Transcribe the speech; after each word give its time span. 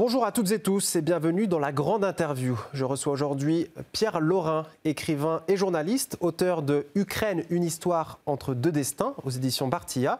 Bonjour 0.00 0.24
à 0.24 0.32
toutes 0.32 0.50
et 0.50 0.58
tous 0.58 0.96
et 0.96 1.02
bienvenue 1.02 1.46
dans 1.46 1.58
la 1.58 1.72
grande 1.72 2.06
interview. 2.06 2.58
Je 2.72 2.86
reçois 2.86 3.12
aujourd'hui 3.12 3.66
Pierre 3.92 4.18
Laurin, 4.18 4.64
écrivain 4.86 5.42
et 5.46 5.58
journaliste, 5.58 6.16
auteur 6.20 6.62
de 6.62 6.86
Ukraine, 6.94 7.44
une 7.50 7.64
histoire 7.64 8.18
entre 8.24 8.54
deux 8.54 8.72
destins 8.72 9.12
aux 9.24 9.28
éditions 9.28 9.68
Bartilla. 9.68 10.18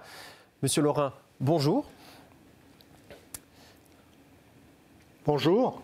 Monsieur 0.63 0.83
Laurin, 0.83 1.15
bonjour. 1.41 1.87
Bonjour. 5.25 5.81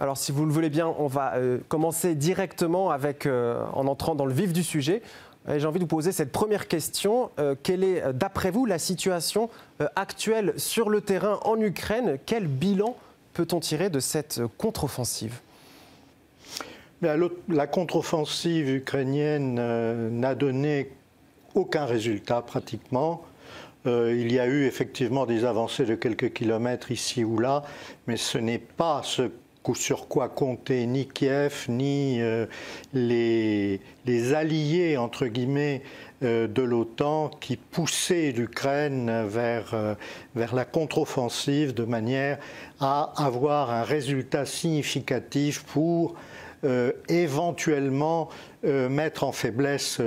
Alors 0.00 0.16
si 0.16 0.32
vous 0.32 0.44
le 0.44 0.52
voulez 0.52 0.68
bien, 0.68 0.88
on 0.98 1.06
va 1.06 1.34
euh, 1.34 1.58
commencer 1.68 2.16
directement 2.16 2.90
avec, 2.90 3.26
euh, 3.26 3.64
en 3.74 3.86
entrant 3.86 4.16
dans 4.16 4.26
le 4.26 4.34
vif 4.34 4.52
du 4.52 4.64
sujet. 4.64 5.02
J'ai 5.46 5.68
envie 5.68 5.78
de 5.78 5.84
vous 5.84 5.86
poser 5.86 6.10
cette 6.10 6.32
première 6.32 6.66
question. 6.66 7.30
Euh, 7.38 7.54
quelle 7.62 7.84
est, 7.84 8.12
d'après 8.12 8.50
vous, 8.50 8.66
la 8.66 8.80
situation 8.80 9.50
actuelle 9.94 10.52
sur 10.56 10.90
le 10.90 11.00
terrain 11.00 11.38
en 11.44 11.60
Ukraine? 11.60 12.18
Quel 12.26 12.48
bilan 12.48 12.96
peut-on 13.36 13.60
tirer 13.60 13.90
de 13.90 14.00
cette 14.00 14.40
contre-offensive? 14.56 15.40
La 17.02 17.66
contre-offensive 17.66 18.70
ukrainienne 18.70 19.58
euh, 19.60 20.08
n'a 20.08 20.34
donné 20.34 20.90
aucun 21.54 21.84
résultat 21.84 22.40
pratiquement. 22.40 23.22
Euh, 23.86 24.16
il 24.18 24.32
y 24.32 24.38
a 24.38 24.46
eu 24.46 24.64
effectivement 24.64 25.26
des 25.26 25.44
avancées 25.44 25.84
de 25.84 25.94
quelques 25.94 26.32
kilomètres 26.32 26.90
ici 26.90 27.24
ou 27.24 27.38
là, 27.38 27.62
mais 28.06 28.16
ce 28.16 28.38
n'est 28.38 28.58
pas 28.58 29.02
ce 29.04 29.30
sur 29.74 30.08
quoi 30.08 30.28
comptaient 30.28 30.86
ni 30.86 31.06
Kiev 31.06 31.66
ni 31.68 32.20
euh, 32.20 32.46
les, 32.94 33.80
alliés 34.34 34.96
euh, 34.96 36.46
de 36.46 36.62
l'OTAN 36.62 37.30
qui 37.40 37.56
poussaient 37.56 38.32
l'Ukraine 38.32 39.26
vers, 39.26 39.74
euh, 39.74 39.94
vers 40.34 40.54
la 40.54 40.64
contre-offensive 40.64 41.74
de 41.74 41.84
manière 41.84 42.38
à 42.80 43.12
avoir 43.16 43.70
un 43.70 43.82
résultat 43.82 44.46
significatif 44.46 45.62
pour 45.64 46.14
éventuellement 47.08 48.28
mettre 48.64 49.22
en 49.22 49.30
faiblesse 49.30 50.00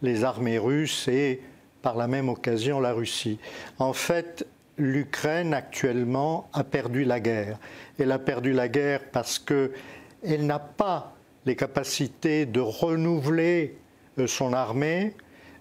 les 0.00 0.22
armées 0.22 0.58
russes 0.58 1.08
et 1.08 1.40
par 1.82 1.96
la 1.96 2.06
même 2.06 2.28
occasion 2.28 2.78
la 2.78 2.92
Russie. 2.92 3.38
En 3.80 3.92
fait, 3.92 4.46
l'Ukraine 4.78 5.54
actuellement 5.54 6.48
a 6.52 6.64
perdu 6.64 7.04
la 7.04 7.20
guerre. 7.20 7.58
Elle 7.98 8.12
a 8.12 8.18
perdu 8.18 8.52
la 8.52 8.68
guerre 8.68 9.02
parce 9.12 9.38
qu'elle 9.38 10.46
n'a 10.46 10.58
pas 10.58 11.14
les 11.46 11.56
capacités 11.56 12.46
de 12.46 12.60
renouveler 12.60 13.78
son 14.26 14.52
armée, 14.52 15.14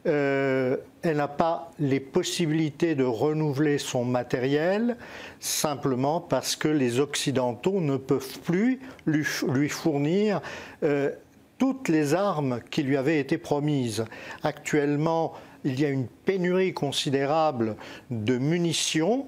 euh, 0.07 0.77
elle 1.01 1.17
n'a 1.17 1.27
pas 1.27 1.71
les 1.79 1.99
possibilités 1.99 2.95
de 2.95 3.03
renouveler 3.03 3.77
son 3.77 4.05
matériel 4.05 4.95
simplement 5.39 6.21
parce 6.21 6.55
que 6.55 6.67
les 6.67 6.99
Occidentaux 6.99 7.81
ne 7.81 7.97
peuvent 7.97 8.39
plus 8.39 8.79
lui, 9.05 9.69
fournir 9.69 10.41
euh, 10.83 11.11
toutes 11.57 11.89
les 11.89 12.13
armes 12.13 12.61
qui 12.69 12.83
lui 12.83 12.95
avaient 12.95 13.19
été 13.19 13.37
promises. 13.37 14.05
Actuellement, 14.43 15.33
il 15.67 15.79
y 15.81 15.85
a 15.85 15.89
une 15.89 16.07
pénurie 16.07 16.73
considérable 16.73 17.75
de 18.09 18.37
munitions 18.37 19.27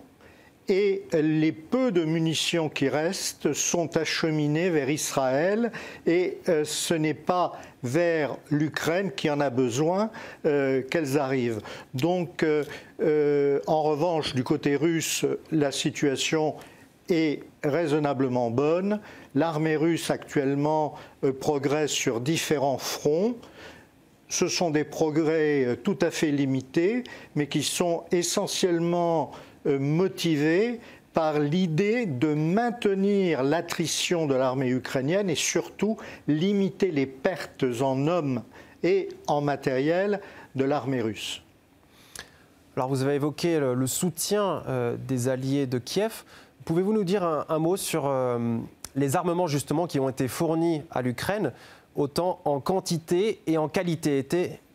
et 0.69 1.03
les 1.11 1.51
peu 1.51 1.91
de 1.91 2.05
munitions 2.05 2.69
qui 2.69 2.87
restent 2.87 3.51
sont 3.53 3.97
acheminées 3.97 4.69
vers 4.69 4.89
Israël 4.89 5.71
et 6.05 6.37
euh, 6.47 6.63
ce 6.63 6.93
n'est 6.93 7.13
pas 7.13 7.59
vers 7.83 8.37
l'Ukraine 8.51 9.11
qui 9.11 9.29
en 9.29 9.41
a 9.41 9.49
besoin 9.49 10.11
euh, 10.45 10.81
qu'elles 10.83 11.17
arrivent. 11.17 11.61
Donc, 11.93 12.43
euh, 12.43 13.59
en 13.67 13.83
revanche, 13.83 14.33
du 14.33 14.43
côté 14.43 14.77
russe, 14.77 15.25
la 15.51 15.73
situation 15.73 16.55
est 17.09 17.43
raisonnablement 17.63 18.49
bonne. 18.49 19.01
L'armée 19.35 19.75
russe 19.75 20.09
actuellement 20.11 20.95
progresse 21.41 21.91
sur 21.91 22.21
différents 22.21 22.77
fronts 22.77 23.35
ce 24.29 24.47
sont 24.47 24.69
des 24.69 24.83
progrès 24.83 25.77
tout 25.83 25.97
à 26.01 26.11
fait 26.11 26.31
limités, 26.31 27.03
mais 27.35 27.47
qui 27.47 27.63
sont 27.63 28.03
essentiellement 28.11 29.31
euh, 29.65 29.79
motivé 29.79 30.79
par 31.13 31.39
l'idée 31.39 32.05
de 32.05 32.33
maintenir 32.33 33.43
l'attrition 33.43 34.27
de 34.27 34.35
l'armée 34.35 34.69
ukrainienne 34.69 35.29
et 35.29 35.35
surtout 35.35 35.97
limiter 36.27 36.91
les 36.91 37.07
pertes 37.07 37.65
en 37.81 38.07
hommes 38.07 38.43
et 38.83 39.09
en 39.27 39.41
matériel 39.41 40.21
de 40.55 40.63
l'armée 40.63 41.01
russe. 41.01 41.41
Alors 42.75 42.87
vous 42.87 43.01
avez 43.01 43.15
évoqué 43.15 43.59
le, 43.59 43.87
soutien 43.87 44.63
euh, 44.67 44.95
des 44.97 45.27
alliés 45.27 45.67
de 45.67 45.79
Kiev. 45.79 46.23
Pouvez-vous 46.63 46.93
nous 46.93 47.03
dire 47.03 47.23
un, 47.23 47.59
mot 47.59 47.75
sur 47.75 48.05
euh, 48.05 48.57
les 48.95 49.15
armements 49.15 49.47
justement 49.47 49.87
qui 49.87 49.99
ont 49.99 50.07
été 50.07 50.27
fournis 50.27 50.83
à 50.91 51.01
l'Ukraine, 51.01 51.51
autant 51.95 52.41
en 52.45 52.59
quantité 52.59 53.41
et 53.47 53.57
en 53.57 53.67
qualité. 53.67 54.25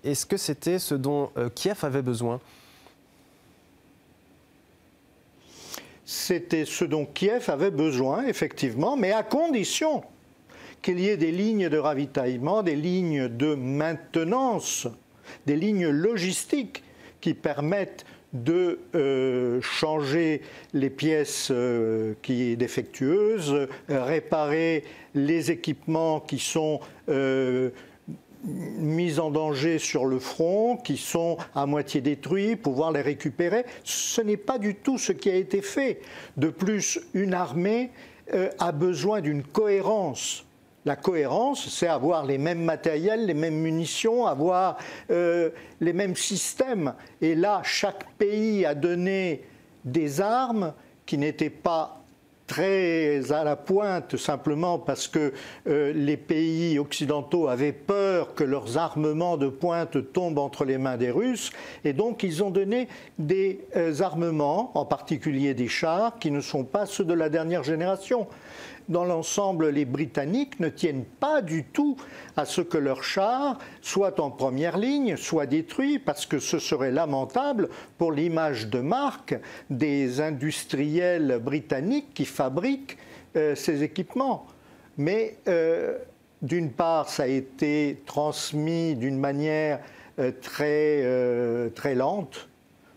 Est-ce 0.02 0.26
que 0.26 0.36
c'était 0.36 0.78
ce 0.78 0.94
dont 0.94 1.30
Kiev 1.54 1.78
avait 1.82 2.02
besoin? 2.02 2.40
C'était 6.04 6.66
ce 6.66 6.84
dont 6.84 7.06
Kiev 7.06 7.48
avait 7.48 7.70
besoin, 7.70 8.26
effectivement, 8.26 8.96
mais 8.96 9.12
à 9.12 9.22
condition 9.22 10.04
qu'il 10.82 11.00
y 11.00 11.08
ait 11.08 11.16
des 11.16 11.32
lignes 11.32 11.70
de 11.70 11.78
ravitaillement, 11.78 12.62
des 12.62 12.76
lignes 12.76 13.28
de 13.28 13.54
maintenance, 13.54 14.86
des 15.46 15.56
lignes 15.56 15.88
logistiques 15.88 16.82
qui 17.22 17.32
permettent 17.32 18.04
de 18.34 18.80
euh, 18.94 19.60
changer 19.62 20.42
les 20.72 20.90
pièces 20.90 21.48
euh, 21.50 22.14
qui 22.22 22.56
défectueuses, 22.56 23.68
réparer 23.88 24.84
les 25.14 25.50
équipements 25.50 26.20
qui 26.20 26.38
sont 26.38 26.80
euh, 27.08 27.70
mis 28.44 29.18
en 29.18 29.30
danger 29.30 29.78
sur 29.78 30.04
le 30.06 30.18
front, 30.18 30.76
qui 30.76 30.96
sont 30.96 31.38
à 31.54 31.66
moitié 31.66 32.00
détruits, 32.00 32.56
pouvoir 32.56 32.92
les 32.92 33.00
récupérer. 33.00 33.64
Ce 33.84 34.20
n'est 34.20 34.36
pas 34.36 34.58
du 34.58 34.74
tout 34.74 34.98
ce 34.98 35.12
qui 35.12 35.30
a 35.30 35.34
été 35.34 35.62
fait. 35.62 36.00
De 36.36 36.48
plus, 36.48 37.00
une 37.14 37.34
armée 37.34 37.90
euh, 38.32 38.50
a 38.58 38.72
besoin 38.72 39.20
d'une 39.20 39.42
cohérence. 39.42 40.44
La 40.84 40.96
cohérence, 40.96 41.68
c'est 41.70 41.86
avoir 41.86 42.26
les 42.26 42.36
mêmes 42.36 42.62
matériels, 42.62 43.24
les 43.26 43.34
mêmes 43.34 43.58
munitions, 43.58 44.26
avoir 44.26 44.76
euh, 45.10 45.50
les 45.80 45.94
mêmes 45.94 46.16
systèmes. 46.16 46.94
Et 47.22 47.34
là, 47.34 47.62
chaque 47.64 48.04
pays 48.18 48.66
a 48.66 48.74
donné 48.74 49.44
des 49.84 50.20
armes 50.20 50.74
qui 51.06 51.16
n'étaient 51.16 51.50
pas 51.50 52.04
très 52.46 53.32
à 53.32 53.42
la 53.42 53.56
pointe 53.56 54.16
simplement 54.16 54.78
parce 54.78 55.08
que 55.08 55.32
euh, 55.66 55.92
les 55.94 56.18
pays 56.18 56.78
occidentaux 56.78 57.48
avaient 57.48 57.72
peur 57.72 58.34
que 58.34 58.44
leurs 58.44 58.76
armements 58.76 59.38
de 59.38 59.48
pointe 59.48 60.12
tombent 60.12 60.38
entre 60.38 60.66
les 60.66 60.76
mains 60.76 60.98
des 60.98 61.10
Russes 61.10 61.52
et 61.84 61.94
donc 61.94 62.22
ils 62.22 62.44
ont 62.44 62.50
donné 62.50 62.88
des 63.18 63.64
euh, 63.76 63.98
armements, 64.00 64.72
en 64.74 64.84
particulier 64.84 65.54
des 65.54 65.68
chars, 65.68 66.18
qui 66.18 66.30
ne 66.30 66.40
sont 66.40 66.64
pas 66.64 66.84
ceux 66.84 67.04
de 67.04 67.14
la 67.14 67.30
dernière 67.30 67.64
génération 67.64 68.26
dans 68.88 69.04
l'ensemble, 69.04 69.70
les 69.70 69.84
Britanniques 69.84 70.60
ne 70.60 70.68
tiennent 70.68 71.04
pas 71.04 71.42
du 71.42 71.64
tout 71.64 71.96
à 72.36 72.44
ce 72.44 72.60
que 72.60 72.78
leurs 72.78 73.04
chars 73.04 73.58
soient 73.80 74.20
en 74.20 74.30
première 74.30 74.78
ligne, 74.78 75.16
soient 75.16 75.46
détruits, 75.46 75.98
parce 75.98 76.26
que 76.26 76.38
ce 76.38 76.58
serait 76.58 76.90
lamentable 76.90 77.68
pour 77.98 78.12
l'image 78.12 78.68
de 78.68 78.80
marque 78.80 79.36
des 79.70 80.20
industriels 80.20 81.40
britanniques 81.42 82.12
qui 82.14 82.24
fabriquent 82.24 82.98
euh, 83.36 83.54
ces 83.54 83.82
équipements. 83.82 84.46
Mais 84.96 85.38
euh, 85.48 85.98
d'une 86.42 86.70
part, 86.70 87.08
ça 87.08 87.24
a 87.24 87.26
été 87.26 88.02
transmis 88.06 88.94
d'une 88.94 89.18
manière 89.18 89.80
euh, 90.18 90.30
très, 90.40 91.70
très 91.74 91.94
lente 91.94 92.48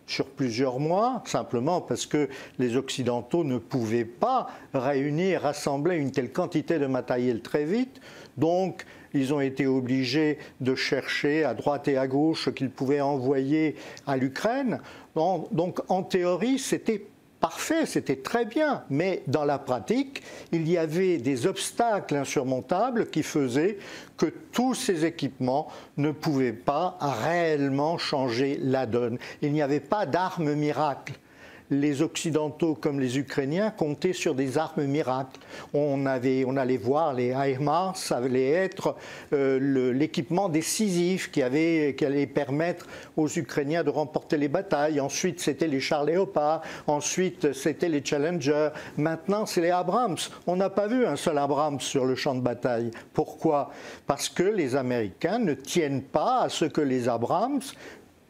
sur 0.08 0.26
plusieurs 0.26 0.80
mois, 0.80 1.22
simplement 1.26 1.82
parce 1.82 2.06
que 2.06 2.30
les 2.58 2.76
Occidentaux 2.78 3.44
ne 3.44 3.58
pouvaient 3.58 4.06
pas 4.06 4.48
réunir, 4.74 5.42
rassembler 5.42 5.98
une 5.98 6.12
telle 6.12 6.32
quantité 6.32 6.80
de 6.80 6.88
matériel 6.88 7.42
très 7.42 7.66
vite. 7.66 8.00
Donc, 8.38 8.86
ils 9.14 9.34
ont 9.34 9.42
été 9.42 9.68
obligés 9.68 10.38
de 10.62 10.76
chercher 10.76 11.44
à 11.44 11.54
droite 11.54 11.88
et 11.88 11.98
à 11.98 12.08
gauche 12.08 12.46
ce 12.46 12.50
qu'ils 12.50 12.70
pouvaient 12.70 13.02
envoyer 13.02 13.76
à 14.06 14.18
l'Ukraine. 14.18 14.80
Donc, 15.16 15.80
en 15.90 16.04
théorie, 16.04 16.60
c'était 16.60 17.06
parfait, 17.40 17.86
c'était 17.86 18.18
très 18.18 18.46
bien, 18.46 18.84
mais 18.90 19.24
dans 19.28 19.46
la 19.46 19.60
pratique, 19.60 20.24
il 20.52 20.68
y 20.68 20.78
avait 20.78 21.18
des 21.18 21.48
obstacles 21.48 22.16
insurmontables 22.16 23.08
qui 23.08 23.24
faisaient 23.24 23.78
que 24.18 24.28
tous 24.52 24.74
ces 24.74 25.06
équipements 25.06 25.68
ne 25.98 26.12
pouvaient 26.12 26.54
pas 26.54 26.98
réellement 27.02 27.98
changer 27.98 28.60
la 28.62 28.86
donne. 28.86 29.18
Il 29.42 29.54
n'y 29.54 29.62
avait 29.62 29.80
pas 29.80 30.06
d'arme 30.06 30.54
miracle. 30.54 31.14
Les 31.70 32.02
Occidentaux 32.02 32.76
comme 32.76 33.00
les 33.00 33.18
Ukrainiens 33.18 33.72
comptaient 33.72 34.14
sur 34.14 34.36
des 34.36 34.58
armes 34.58 34.86
miracles. 34.86 35.40
On, 35.74 36.06
avait, 36.06 36.46
on 36.46 36.56
allait 36.58 36.78
voir 36.78 37.14
les 37.14 37.34
HIMARS, 37.36 37.98
ça 37.98 38.18
allait 38.18 38.50
être 38.50 38.96
euh, 39.34 39.92
l'équipement 39.94 40.50
décisif 40.50 41.32
qui, 41.32 41.42
qui 41.42 42.06
allait 42.06 42.28
permettre 42.28 42.88
aux 43.16 43.28
Ukrainiens 43.28 43.84
de 43.84 43.90
remporter 43.90 44.38
les 44.38 44.48
batailles. 44.48 45.00
Ensuite, 45.00 45.40
c'était 45.40 45.68
les 45.68 45.80
chars 45.80 46.06
Léopard. 46.06 46.62
Ensuite, 46.88 47.54
c'était 47.54 47.90
les 47.90 48.04
Challenger. 48.04 48.70
Maintenant, 48.98 49.46
c'est 49.46 49.62
les 49.62 49.72
Abrams. 49.72 50.18
On 50.46 50.56
n'a 50.56 50.70
pas 50.70 50.88
vu 50.88 51.06
un 51.06 51.16
seul 51.16 51.38
Abrams 51.38 51.82
sur 51.82 52.06
le 52.06 52.16
champ 52.16 52.36
de 52.36 52.42
bataille. 52.42 52.92
Pourquoi? 53.14 53.72
Parce 54.06 54.30
que 54.30 54.44
les 54.44 54.76
Américains 54.76 55.40
ne 55.40 55.54
tiennent 55.54 56.04
pas 56.04 56.44
à 56.44 56.50
ce 56.50 56.66
que 56.66 56.82
les 56.82 57.10
Abrams, 57.10 57.62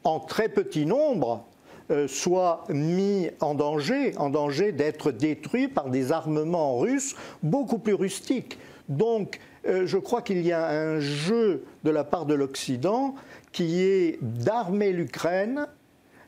en 0.04 0.20
très 0.20 0.50
petit 0.50 0.86
nombre, 0.86 1.46
euh, 1.90 2.08
soient 2.08 2.66
mis 2.70 3.30
en 3.40 3.56
danger, 3.56 4.14
en 4.18 4.30
danger 4.30 4.72
d'être 4.72 5.12
détruits 5.12 5.68
par 5.68 5.90
des 5.90 6.12
armements 6.12 6.78
russes 6.80 7.16
beaucoup 7.44 7.80
plus 7.80 7.94
rustiques. 7.94 8.58
Donc, 8.90 9.40
euh, 9.68 9.86
je 9.86 9.98
crois 9.98 10.22
qu'il 10.22 10.46
y 10.46 10.52
a 10.52 10.68
un 10.68 11.00
jeu 11.00 11.64
de 11.84 11.90
la 11.90 12.04
part 12.04 12.26
de 12.26 12.34
l'Occident 12.34 13.16
qui 13.52 13.82
est 13.82 14.20
d'armer 14.22 14.92
l'Ukraine, 14.92 15.68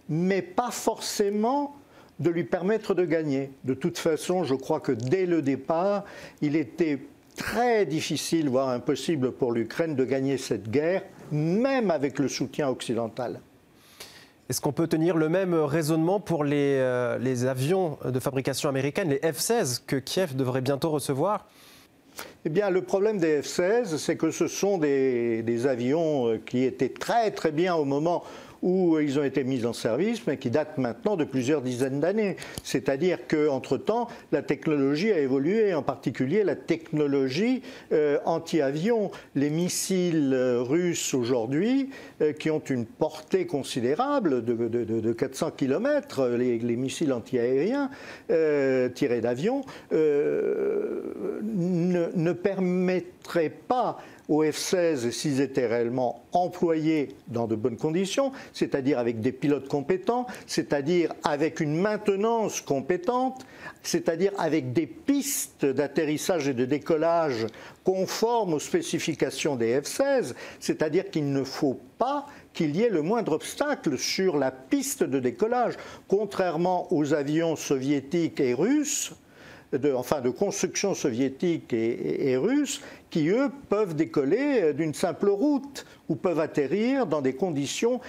mais 0.08 0.42
pas 0.42 0.72
forcément 0.72 1.76
de 2.20 2.30
lui 2.30 2.44
permettre 2.44 2.94
de 2.94 3.06
gagner. 3.06 3.52
De 3.64 3.74
toute 3.74 3.98
façon, 3.98 4.44
je 4.44 4.56
crois 4.56 4.80
que 4.80 4.92
dès 4.92 5.26
le 5.26 5.42
départ, 5.42 6.06
il 6.42 6.56
était 6.56 7.00
très 7.36 7.86
difficile, 7.86 8.50
voire 8.50 8.70
impossible 8.70 9.32
pour 9.32 9.52
l'Ukraine 9.54 9.96
de 9.96 10.04
gagner 10.04 10.38
cette 10.38 10.70
guerre, 10.70 11.04
même 11.32 11.92
avec 11.92 12.20
le 12.20 12.28
soutien 12.28 12.68
occidental. 12.68 13.40
Est-ce 14.50 14.62
qu'on 14.62 14.72
peut 14.72 14.88
tenir 14.88 15.16
le 15.16 15.30
même 15.30 15.54
raisonnement 15.54 16.20
pour 16.20 16.44
les, 16.44 16.78
euh, 16.80 17.20
les, 17.20 17.46
avions 17.46 18.00
de 18.04 18.20
fabrication 18.20 18.68
américaine, 18.68 19.10
les 19.10 19.20
F-16, 19.20 19.84
que 19.86 19.96
Kiev 19.96 20.36
devrait 20.36 20.62
bientôt 20.62 20.90
recevoir? 20.90 21.46
Eh 22.46 22.50
bien, 22.50 22.72
le 22.72 22.82
problème 22.82 23.20
des 23.20 23.44
F-16, 23.44 23.98
c'est 23.98 24.18
que 24.18 24.32
ce 24.32 24.48
sont 24.48 24.80
des, 24.80 25.44
des, 25.44 25.68
avions 25.68 26.30
euh, 26.30 26.42
qui 26.44 26.64
étaient 26.64 26.90
très 26.90 27.30
très 27.30 27.52
bien 27.52 27.76
au 27.76 27.86
moment 27.86 28.24
où 28.62 29.00
ils 29.00 29.20
ont 29.20 29.24
été 29.24 29.44
mis 29.44 29.66
en 29.66 29.74
service, 29.74 30.26
mais 30.28 30.38
qui 30.38 30.50
datent 30.50 30.78
maintenant 30.78 31.16
de 31.16 31.24
plusieurs 31.24 31.62
dizaines 31.62 32.00
d'années. 32.00 32.36
C'est-à-dire 32.64 33.20
qu'entre-temps, 33.28 34.08
la 34.32 34.42
technologie 34.42 35.12
a 35.12 35.20
évolué, 35.20 35.74
en 35.74 35.84
particulier 35.84 36.44
la 36.44 36.56
technologie 36.56 37.62
euh, 37.92 38.18
anti-avion. 38.26 39.12
Les 39.36 39.50
missiles 39.50 40.34
euh, 40.34 40.62
russes 40.62 41.14
aujourd'hui, 41.14 41.90
euh, 42.22 42.34
qui 42.34 42.52
ont 42.52 42.60
une 42.60 42.86
portée 42.86 43.46
considérable 43.46 44.44
de, 44.44 45.14
400 45.14 45.52
km, 45.52 46.28
les, 46.28 46.60
missiles 46.76 47.14
anti-aériens 47.14 47.90
tirés 48.94 49.22
d'avions, 49.22 49.62
ne, 49.92 52.10
ne 52.16 52.34
permettraient 52.34 53.50
pas 53.50 54.00
aux 54.30 54.44
F-16 54.44 55.12
s'ils 55.12 55.42
étaient 55.42 55.66
réellement 55.66 56.24
employés 56.32 57.10
dans 57.28 57.48
de 57.48 57.56
bonnes 57.56 57.78
conditions, 57.78 58.32
c'est-à-dire 58.54 59.00
avec 59.00 59.20
des 59.20 59.32
pilotes 59.32 59.68
compétents, 59.68 60.28
c'est-à-dire 60.46 61.14
avec 61.24 61.60
une 61.60 61.76
maintenance 61.76 62.62
compétente, 62.62 63.46
c'est-à-dire 63.82 64.32
avec 64.38 64.72
des 64.72 64.86
pistes 64.86 65.66
d'atterrissage 65.66 66.48
et 66.48 66.54
de 66.54 66.66
décollage 66.66 67.48
conformes 67.84 68.54
aux 68.54 68.60
spécifications 68.60 69.56
des 69.56 69.82
F-16, 69.82 70.36
c'est-à-dire 70.60 71.10
qu'il 71.10 71.34
ne 71.34 71.44
faut 71.44 71.80
pas 71.98 72.28
qu'il 72.54 72.76
y 72.76 72.84
ait 72.84 72.90
le 72.90 73.02
moindre 73.02 73.34
obstacle 73.34 73.98
sur 73.98 74.38
la 74.38 74.52
piste 74.52 75.04
de 75.04 75.20
décollage, 75.20 75.74
contrairement 76.08 76.88
aux 76.94 77.14
avions 77.14 77.56
soviétiques 77.56 78.40
et 78.40 78.54
russes 78.54 79.14
de, 79.74 79.94
enfin 79.94 80.22
de 80.22 80.30
construction 80.30 80.94
soviétique 80.94 81.74
et, 81.74 82.38
russe, 82.38 82.82
qui 83.10 83.30
eux 83.30 83.50
peuvent 83.70 83.96
décoller 83.96 84.74
d'une 84.74 84.94
simple 84.94 85.30
route 85.30 85.86
ou 86.08 86.16
peuvent 86.16 86.40
atterrir 86.40 87.06
dans 87.06 87.22
des 87.22 87.34
conditions 87.34 88.02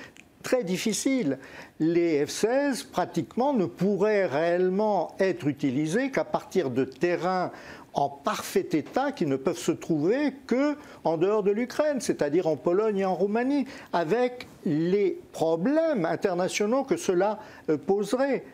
très 0.43 0.65
difficiles. 0.65 1.39
Les 1.79 2.25
F-16 2.25 2.91
pratiquement 2.91 3.53
ne 3.53 3.67
pourraient 3.67 4.27
réellement 4.27 5.15
être 5.19 5.47
utilisés 5.47 6.11
qu'à 6.11 6.25
partir 6.25 6.71
de 6.71 6.85
terrains 6.85 7.51
en 7.93 8.09
parfait 8.09 8.69
état 8.73 9.13
qui 9.13 9.27
ne 9.27 9.37
peuvent 9.37 9.59
se 9.59 9.73
trouver 9.73 10.33
que 10.47 10.77
en 11.05 11.17
dehors 11.17 11.43
de 11.43 11.51
l'Ukraine, 11.51 12.01
c'est-à-dire 12.01 12.47
en 12.47 12.57
Pologne 12.57 12.99
et 12.99 13.05
en 13.05 13.15
Roumanie, 13.15 13.67
avec 13.93 14.47
les 14.65 15.21
problèmes 15.33 16.05
internationaux 16.05 16.85
que 16.85 16.97
cela 16.97 17.41
euh, 17.69 17.77
poserait 17.77 18.45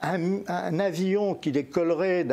un, 0.00 0.78
avion 0.78 1.34
qui 1.34 1.52
décollerait 1.52 2.26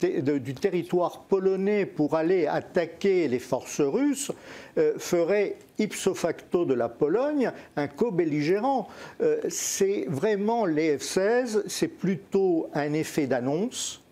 du 0.00 0.54
territoire 0.54 1.22
polonais 1.22 1.86
pour 1.86 2.14
aller 2.14 2.46
attaquer 2.46 3.28
les 3.28 3.38
forces 3.38 3.80
russes 3.80 4.30
euh, 4.76 4.94
ferait 4.98 5.56
ipso 5.78 6.14
facto 6.14 6.64
de 6.64 6.74
la 6.74 6.88
Pologne 6.88 7.50
un 7.76 7.88
co-belligérant. 7.88 8.88
Euh, 9.20 9.40
c'est 9.48 10.04
vraiment 10.08 10.66
les 10.66 10.98
F-16, 10.98 11.62
c'est 11.66 11.88
plutôt 11.88 12.68
un 12.74 12.92
effet 12.92 13.26
d'annonce. 13.26 14.02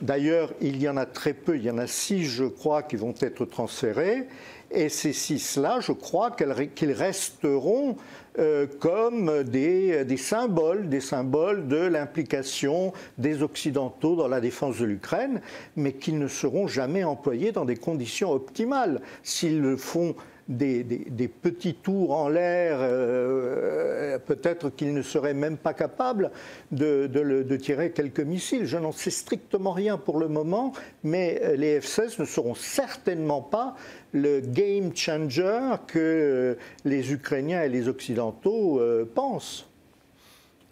D'ailleurs, 0.00 0.52
il 0.60 0.80
y 0.80 0.88
en 0.88 0.96
a 0.96 1.06
très 1.06 1.32
peu, 1.32 1.56
il 1.56 1.64
y 1.64 1.70
en 1.70 1.78
a 1.78 1.88
six, 1.88 2.24
je 2.24 2.44
crois, 2.44 2.84
qui 2.84 2.96
vont 2.96 3.14
être 3.20 3.44
transférés. 3.44 4.28
Et 4.70 4.88
ces 4.88 5.12
six-là, 5.12 5.80
je 5.80 5.92
crois 5.92 6.30
qu'ils 6.30 6.92
resteront 6.92 7.96
euh, 8.38 8.66
comme 8.78 9.42
des, 9.44 10.16
symboles, 10.16 10.88
des 10.88 11.00
symboles 11.00 11.66
de 11.66 11.76
l'implication 11.76 12.92
des 13.18 13.42
Occidentaux 13.42 14.16
dans 14.16 14.28
la 14.28 14.40
défense 14.40 14.78
de 14.78 14.84
l'Ukraine, 14.84 15.40
mais 15.76 15.92
qu'ils 15.92 16.18
ne 16.18 16.28
seront 16.28 16.66
jamais 16.68 17.04
employés 17.04 17.52
dans 17.52 17.64
des 17.64 17.76
conditions 17.76 18.30
optimales. 18.32 19.00
S'ils 19.22 19.60
le 19.60 19.76
font 19.76 20.14
des, 20.48 21.28
petits 21.28 21.74
tours 21.74 22.12
en 22.12 22.28
l'air, 22.28 22.78
euh, 22.80 24.18
peut-être 24.18 24.70
qu'ils 24.70 24.94
ne 24.94 25.02
seraient 25.02 25.34
même 25.34 25.58
pas 25.58 25.74
capables 25.74 26.30
de, 26.72 27.56
tirer 27.56 27.90
quelques 27.90 28.20
missiles. 28.20 28.64
Je 28.64 28.78
n'en 28.78 28.92
sais 28.92 29.10
strictement 29.10 29.72
rien 29.72 29.98
pour 29.98 30.18
le 30.18 30.28
moment, 30.28 30.72
mais 31.04 31.40
euh, 31.42 31.56
les 31.56 31.80
F-16 31.80 32.20
ne 32.20 32.24
seront 32.24 32.54
certainement 32.54 33.42
pas 33.42 33.76
le 34.12 34.40
game 34.40 34.94
changer 34.94 35.60
que 35.86 35.98
euh, 35.98 36.54
les 36.84 37.12
Ukrainiens 37.12 37.62
et 37.62 37.68
les 37.68 37.88
Occidentaux 37.88 38.80
pensent. 39.14 39.66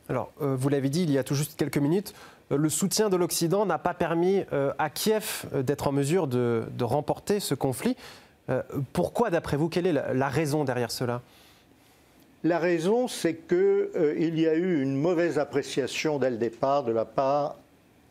Alors, 0.09 0.33
vous 0.39 0.69
l'avez 0.69 0.89
dit 0.89 1.03
il 1.03 1.11
y 1.11 1.19
a 1.19 1.25
tout 1.25 1.35
juste 1.35 1.57
quelques 1.57 1.79
minutes, 1.79 2.15
le 2.51 2.69
soutien 2.69 3.11
de 3.11 3.17
l'Occident 3.17 3.67
n'a 3.67 3.79
pas 3.79 3.93
permis 3.93 4.45
à 4.79 4.89
Kiev 4.89 5.47
d'être 5.53 5.89
en 5.89 5.93
mesure 5.93 6.29
de 6.29 6.85
remporter 6.85 7.41
ce 7.41 7.55
conflit. 7.55 7.97
Euh, 8.49 8.63
pourquoi, 8.93 9.31
d'après 9.31 9.57
vous, 9.57 9.69
quelle 9.69 9.87
est 9.87 9.93
la, 9.93 10.29
raison 10.29 10.65
derrière 10.65 10.91
cela? 10.91 11.23
La 12.45 12.59
raison, 12.59 13.09
c'est 13.09 13.35
qu'il 13.35 13.57
euh, 13.57 14.15
y 14.19 14.47
a 14.47 14.55
eu 14.55 14.83
une 14.83 14.97
mauvaise 14.97 15.39
appréciation 15.39 16.19
dès 16.19 16.31
le 16.31 16.37
départ 16.37 16.85
de 16.85 16.93
la 16.93 17.05
part 17.05 17.57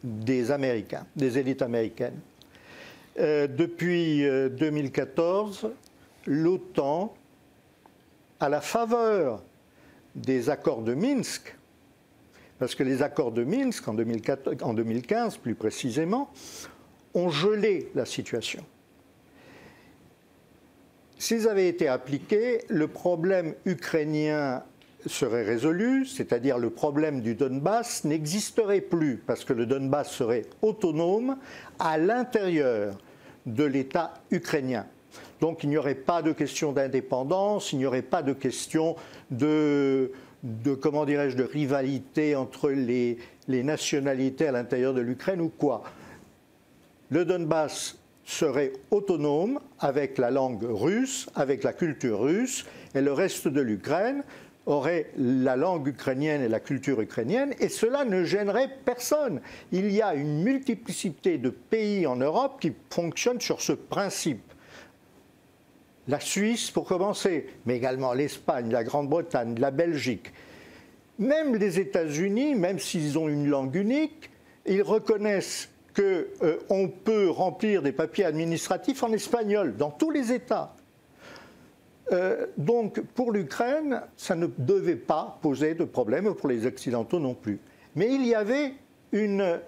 des 0.03 0.51
Américains, 0.51 1.05
des 1.15 1.37
élites 1.37 1.61
américaines. 1.61 2.19
Euh, 3.17 3.47
depuis 3.47 4.23
2014, 4.23 5.69
l'OTAN, 6.27 7.13
à 8.41 8.49
la 8.49 8.59
faveur 8.59 9.41
des 10.15 10.49
accords 10.49 10.81
de 10.81 10.93
Minsk, 10.93 11.55
parce 12.59 12.75
que 12.75 12.83
les 12.83 13.01
accords 13.01 13.31
de 13.31 13.43
Minsk, 13.43 13.87
en 13.87 13.93
2015 13.93 15.37
plus 15.37 15.55
précisément, 15.55 16.29
ont 17.13 17.29
gelé 17.29 17.89
la 17.95 18.05
situation. 18.05 18.63
S'ils 21.17 21.47
avaient 21.47 21.67
été 21.67 21.87
appliqués, 21.87 22.61
le 22.67 22.87
problème 22.87 23.53
ukrainien 23.65 24.63
serait 25.05 25.43
résolu, 25.43 26.05
c'est-à-dire 26.05 26.57
le 26.57 26.69
problème 26.69 27.21
du 27.21 27.35
Donbass 27.35 28.03
n'existerait 28.03 28.81
plus, 28.81 29.17
parce 29.17 29.45
que 29.45 29.53
le 29.53 29.65
Donbass 29.65 30.11
serait 30.11 30.45
autonome 30.61 31.37
à 31.79 31.97
l'intérieur 31.97 32.97
de 33.45 33.63
l'État 33.63 34.15
ukrainien. 34.31 34.87
Donc 35.39 35.63
il 35.63 35.69
n'y 35.69 35.77
aurait 35.77 35.95
pas 35.95 36.21
de 36.21 36.31
question 36.31 36.71
d'indépendance, 36.71 37.71
il 37.71 37.77
n'y 37.77 37.85
aurait 37.85 38.01
pas 38.01 38.23
de 38.23 38.33
question 38.33 38.95
de, 39.31 40.11
comment 40.81 41.05
dirais-je, 41.05 41.37
de 41.37 41.43
rivalité 41.43 42.35
entre 42.35 42.69
les, 42.69 43.17
les 43.47 43.63
nationalités 43.63 44.47
à 44.47 44.51
l'intérieur 44.51 44.93
de 44.93 45.01
l'Ukraine 45.01 45.41
ou 45.41 45.49
quoi. 45.49 45.83
Le 47.09 47.25
Donbass 47.25 47.97
serait 48.25 48.73
autonome 48.91 49.59
avec 49.79 50.17
la 50.17 50.31
langue 50.31 50.63
russe, 50.63 51.29
avec 51.35 51.63
la 51.63 51.73
culture 51.73 52.21
russe, 52.21 52.65
et 52.95 53.01
le 53.01 53.13
reste 53.13 53.47
de 53.47 53.61
l'Ukraine 53.61 54.23
aurait 54.65 55.11
la 55.17 55.55
langue 55.55 55.87
ukrainienne 55.87 56.41
et 56.41 56.47
la 56.47 56.59
culture 56.59 56.99
ukrainienne, 56.99 57.53
et 57.59 57.69
cela 57.69 58.03
ne 58.03 58.23
gênerait 58.23 58.69
personne. 58.83 59.41
Il 59.71 59.91
y 59.91 60.01
a 60.01 60.15
une 60.15 60.41
multiplicité 60.41 61.37
de 61.37 61.51
pays 61.51 62.07
en 62.07 62.15
Europe 62.15 62.59
qui 62.59 62.73
fonctionnent 62.89 63.41
sur 63.41 63.61
ce 63.61 63.73
principe. 63.73 64.41
La 66.07 66.19
Suisse, 66.19 66.71
pour 66.71 66.85
commencer, 66.85 67.47
mais 67.65 67.77
également 67.77 68.13
l'Espagne, 68.13 68.71
la 68.71 68.83
Grande-Bretagne, 68.83 69.55
la 69.59 69.71
Belgique. 69.71 70.31
même 71.17 71.55
les 71.55 71.79
États-Unis, 71.79 72.55
même 72.55 72.79
s'ils 72.79 73.17
ont 73.17 73.29
une 73.29 73.47
langue 73.47 73.75
unique, 73.75 74.29
ils 74.65 74.81
reconnaissent 74.81 75.69
qu'on 75.95 76.03
euh, 76.03 76.87
peut 77.03 77.29
remplir 77.29 77.81
des 77.81 77.91
papiers 77.91 78.25
administratifs 78.25 79.03
en 79.03 79.11
espagnol 79.13 79.75
dans 79.77 79.91
tous 79.91 80.11
les 80.11 80.31
États. 80.31 80.73
Euh, 82.11 82.45
donc 82.57 83.01
pour 83.01 83.31
l'Ukraine, 83.31 84.01
ça 84.15 84.35
ne 84.35 84.47
devait 84.57 84.95
pas 84.95 85.39
poser 85.41 85.73
de 85.73 85.85
problème 85.85 86.33
pour 86.35 86.49
les 86.49 86.65
Occidentaux 86.65 87.19
non 87.19 87.33
plus. 87.33 87.59
Mais 87.95 88.13
il 88.13 88.25
y 88.25 88.35
avait 88.35 88.73
une, 89.11 89.59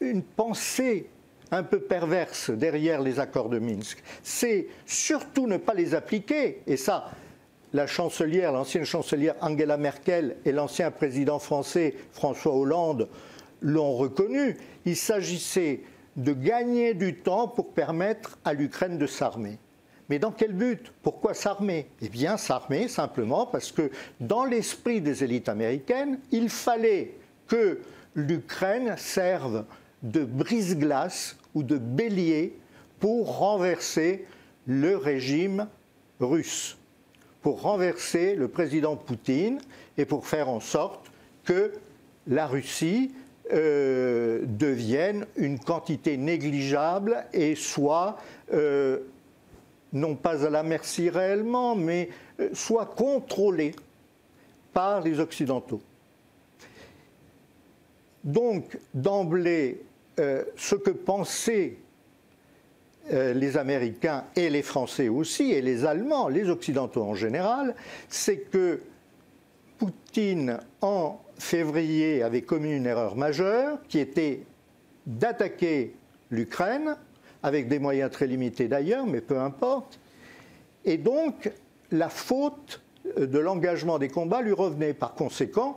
une 0.00 0.22
pensée 0.22 1.08
un 1.50 1.62
peu 1.62 1.80
perverse 1.80 2.50
derrière 2.50 3.02
les 3.02 3.18
accords 3.18 3.48
de 3.48 3.58
Minsk. 3.58 4.02
C'est 4.22 4.68
surtout 4.86 5.46
ne 5.46 5.56
pas 5.56 5.74
les 5.74 5.94
appliquer, 5.94 6.62
et 6.66 6.76
ça, 6.76 7.10
la 7.72 7.86
chancelière, 7.86 8.52
l'ancienne 8.52 8.84
chancelière 8.84 9.34
Angela 9.40 9.76
Merkel 9.76 10.36
et 10.44 10.52
l'ancien 10.52 10.90
président 10.90 11.38
français 11.38 11.94
François 12.12 12.54
Hollande 12.54 13.08
l'ont 13.62 13.96
reconnu. 13.96 14.56
Il 14.84 14.96
s'agissait 14.96 15.80
de 16.16 16.32
gagner 16.32 16.94
du 16.94 17.14
temps 17.16 17.48
pour 17.48 17.72
permettre 17.72 18.38
à 18.44 18.52
l'Ukraine 18.52 18.98
de 18.98 19.06
s'armer. 19.06 19.58
Mais 20.08 20.18
dans 20.18 20.32
quel 20.32 20.52
but? 20.52 20.92
Pourquoi 21.02 21.32
s'armer? 21.32 21.86
Eh 22.02 22.08
bien, 22.08 22.36
s'armer 22.36 22.88
simplement 22.88 23.46
parce 23.46 23.72
que 23.72 23.90
dans 24.20 24.44
l'esprit 24.44 25.00
des 25.00 25.24
élites 25.24 25.48
américaines, 25.48 26.18
il 26.30 26.50
fallait 26.50 27.14
que 27.46 27.80
l'Ukraine 28.14 28.94
serve 28.98 29.64
de 30.02 30.24
brise-glace 30.24 31.36
ou 31.54 31.62
de 31.62 31.78
bélier 31.78 32.58
pour 33.00 33.38
renverser 33.38 34.26
le 34.66 34.96
régime 34.96 35.66
russe, 36.20 36.76
pour 37.40 37.62
renverser 37.62 38.34
le 38.34 38.48
président 38.48 38.96
Poutine 38.96 39.60
et 39.96 40.04
pour 40.04 40.26
faire 40.26 40.48
en 40.48 40.60
sorte 40.60 41.10
que 41.44 41.72
la 42.26 42.46
Russie 42.46 43.12
euh, 43.50 44.42
devienne 44.44 45.26
une 45.36 45.58
quantité 45.58 46.16
négligeable 46.16 47.24
et 47.32 47.56
soit 47.56 48.16
euh, 48.52 49.00
non 49.92 50.14
pas 50.14 50.46
à 50.46 50.48
la 50.48 50.62
merci 50.62 51.10
réellement, 51.10 51.74
mais 51.74 52.08
euh, 52.38 52.50
soit 52.52 52.86
contrôlée 52.86 53.74
par 54.72 55.00
les 55.00 55.18
Occidentaux. 55.18 55.82
Donc, 58.22 58.78
d'emblée, 58.94 59.82
ce 60.16 60.76
que 60.76 60.90
pensaient 60.90 61.76
les 63.10 63.56
Américains 63.56 64.24
et 64.36 64.48
les 64.48 64.62
Français 64.62 65.08
aussi, 65.08 65.50
et 65.50 65.60
les 65.60 65.84
Allemands, 65.84 66.28
les 66.28 66.48
Occidentaux 66.48 67.02
en 67.02 67.16
général, 67.16 67.74
c'est 68.08 68.38
que 68.38 68.80
Poutine, 69.82 70.60
en 70.80 71.18
février, 71.40 72.22
avait 72.22 72.42
commis 72.42 72.70
une 72.70 72.86
erreur 72.86 73.16
majeure 73.16 73.78
qui 73.88 73.98
était 73.98 74.42
d'attaquer 75.06 75.96
l'Ukraine, 76.30 76.96
avec 77.42 77.66
des 77.66 77.80
moyens 77.80 78.12
très 78.12 78.28
limités 78.28 78.68
d'ailleurs, 78.68 79.06
mais 79.06 79.20
peu 79.20 79.40
importe. 79.40 79.98
Et 80.84 80.98
donc, 80.98 81.50
la 81.90 82.08
faute 82.08 82.80
de 83.16 83.38
l'engagement 83.40 83.98
des 83.98 84.06
combats 84.06 84.40
lui 84.40 84.52
revenait. 84.52 84.94
Par 84.94 85.14
conséquent, 85.14 85.76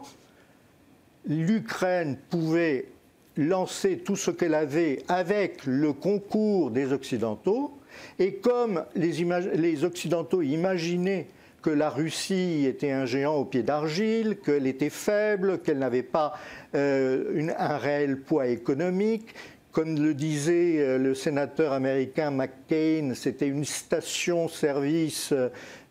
l'Ukraine 1.26 2.16
pouvait 2.30 2.90
lancer 3.38 3.98
tout 3.98 4.16
ce 4.16 4.30
qu'elle 4.30 4.54
avait 4.54 5.02
avec 5.08 5.66
le 5.66 5.94
concours 5.94 6.70
des 6.70 6.94
Occidentaux, 6.94 7.74
et 8.20 8.36
comme 8.36 8.86
les, 8.96 9.84
Occidentaux 9.84 10.44
imaginaient 10.44 11.26
que 11.66 11.72
la 11.72 11.90
Russie 11.90 12.66
était 12.68 12.92
un 12.92 13.08
géant 13.08 13.38
au 13.38 13.46
pied 13.46 13.64
d'argile, 13.64 14.38
qu'elle 14.38 14.68
était 14.68 14.92
faible, 14.92 15.58
qu'elle 15.64 15.80
n'avait 15.80 16.04
pas 16.04 16.34
euh, 16.76 17.50
un 17.58 17.78
réel 17.78 18.22
poids 18.22 18.46
économique, 18.46 19.34
comme 19.72 19.96
le 19.96 20.14
disait 20.14 20.78
euh, 20.78 21.00
le 21.00 21.16
sénateur 21.16 21.74
américain 21.74 22.30
McCain, 22.30 23.14
c'était 23.16 23.48
une 23.48 23.66
station-service 23.66 25.34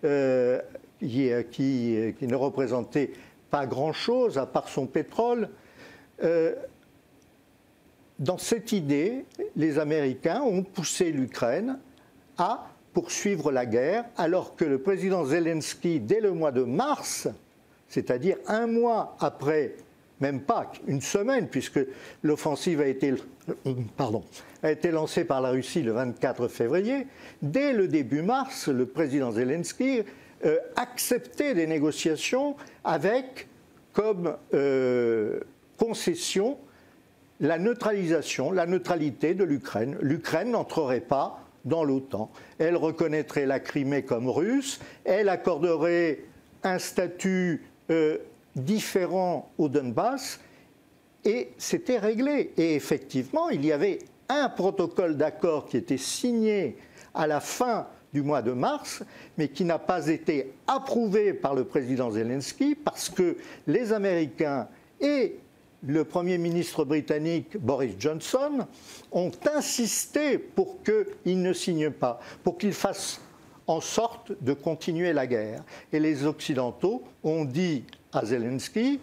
euh, 0.05 0.61
qui, 1.01 2.15
ne 2.23 2.35
représentait 2.37 3.11
pas 3.51 3.67
grand-chose 3.67 4.39
à 4.39 4.47
part 4.47 4.69
son 4.69 4.87
pétrole. 4.87 5.49
Dans 8.21 8.39
cette 8.39 8.71
idée, 8.71 9.25
les 9.57 9.81
Américains 9.81 10.41
ont 10.41 10.63
poussé 10.63 11.11
l'Ukraine 11.11 11.81
à 12.39 12.69
poursuivre 12.95 13.53
la 13.53 13.67
guerre, 13.67 14.05
alors 14.17 14.57
que 14.57 14.65
le 14.65 14.79
président 14.79 15.27
Zelensky, 15.27 16.01
dès 16.01 16.21
le 16.21 16.33
mois 16.33 16.53
de 16.53 16.63
mars, 16.63 17.29
c'est-à-dire 17.89 18.37
un 18.47 18.67
mois 18.67 19.17
après, 19.21 19.75
même 20.21 20.41
pas 20.41 20.73
une 20.87 21.01
semaine, 21.01 21.49
puisque 21.49 21.81
l'offensive 22.23 22.81
a 22.81 22.87
été, 22.87 23.15
lancée 24.91 25.25
par 25.25 25.41
la 25.41 25.51
Russie 25.51 25.83
le 25.83 25.93
24 25.93 26.49
février, 26.49 27.07
dès 27.43 27.73
le 27.73 27.89
début 27.89 28.23
mars, 28.23 28.69
le 28.69 28.87
président 28.87 29.33
Zelensky 29.33 30.03
euh, 30.45 30.59
accepter 30.77 31.53
des 31.55 31.67
négociations 31.67 32.57
avec 32.85 33.49
comme 33.93 34.37
euh, 34.55 35.41
concession 35.79 36.59
la 37.41 37.59
neutralisation, 37.59 38.53
la 38.53 38.67
neutralité 38.67 39.35
de 39.35 39.45
l'Ukraine. 39.45 39.97
L'Ukraine 40.01 40.53
n'entrerait 40.53 41.01
pas 41.01 41.44
dans 41.65 41.85
l'OTAN. 41.85 42.31
Elle 42.59 42.77
reconnaîtrait 42.77 43.47
la 43.47 43.61
Crimée 43.61 44.03
comme 44.03 44.29
russe, 44.29 44.81
elle 45.05 45.29
accorderait 45.29 46.21
un 46.63 46.79
statut 46.79 47.63
euh, 47.91 48.19
différent 48.57 49.51
au 49.59 49.69
Donbass, 49.69 50.41
et 51.25 51.51
c'était 51.59 51.99
réglé. 51.99 52.53
Et 52.57 52.75
effectivement, 52.75 53.49
il 53.49 53.65
y 53.65 53.73
avait 53.73 53.99
un 54.29 54.49
protocole 54.49 55.17
d'accord 55.17 55.67
qui 55.67 55.77
était 55.77 55.99
signé 55.99 56.77
à 57.15 57.27
la 57.27 57.41
fin 57.41 57.87
du 58.13 58.23
mois 58.23 58.43
de 58.43 58.53
mars, 58.53 59.03
mais 59.37 59.49
qui 59.49 59.65
n'a 59.65 59.79
pas 59.79 60.07
été 60.07 60.53
approuvé 60.67 61.33
par 61.33 61.55
le 61.55 61.65
président 61.65 62.11
Zelensky 62.11 62.75
parce 62.77 63.11
que 63.11 63.37
les 63.67 63.93
Américains 63.93 64.69
et 65.01 65.37
le 65.87 66.05
Premier 66.05 66.39
ministre 66.39 66.85
britannique 66.85 67.57
Boris 67.59 67.95
Johnson 67.99 68.67
ont 69.13 69.31
insisté 69.55 70.39
pour 70.39 70.79
qu'il 70.83 71.43
ne 71.43 71.53
signe 71.53 71.91
pas, 71.91 72.21
pour 72.43 72.59
qu'il 72.59 72.73
fasse 72.73 73.21
en 73.67 73.81
sorte 73.81 74.33
de 74.43 74.53
continuer 74.53 75.13
la 75.13 75.27
guerre. 75.27 75.63
Et 75.93 76.01
les 76.01 76.25
Occidentaux 76.25 77.03
ont 77.23 77.45
dit 77.45 77.85
à 78.13 78.25
Zelensky, 78.25 79.01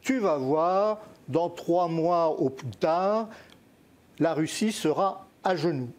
tu 0.00 0.18
vas 0.18 0.36
voir, 0.36 1.00
dans 1.28 1.50
trois 1.50 1.88
mois 1.88 2.28
au 2.28 2.50
plus 2.50 2.70
tard, 2.70 3.28
la 4.18 4.34
Russie 4.34 4.72
sera 4.72 5.28
à 5.44 5.56
genoux. 5.56 5.90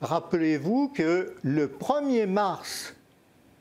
Rappelez-vous 0.00 0.88
que 0.88 1.34
le 1.42 1.66
1er 1.68 2.26
mars 2.26 2.94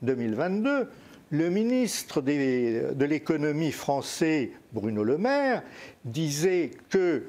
2022, 0.02 0.88
le 1.30 1.50
ministre 1.50 2.22
de 2.22 3.06
l'économie 3.06 3.72
français, 3.72 4.52
Bruno 4.72 5.04
Le 5.04 5.18
Maire, 5.18 5.64
disait 6.06 6.72
que 6.90 7.24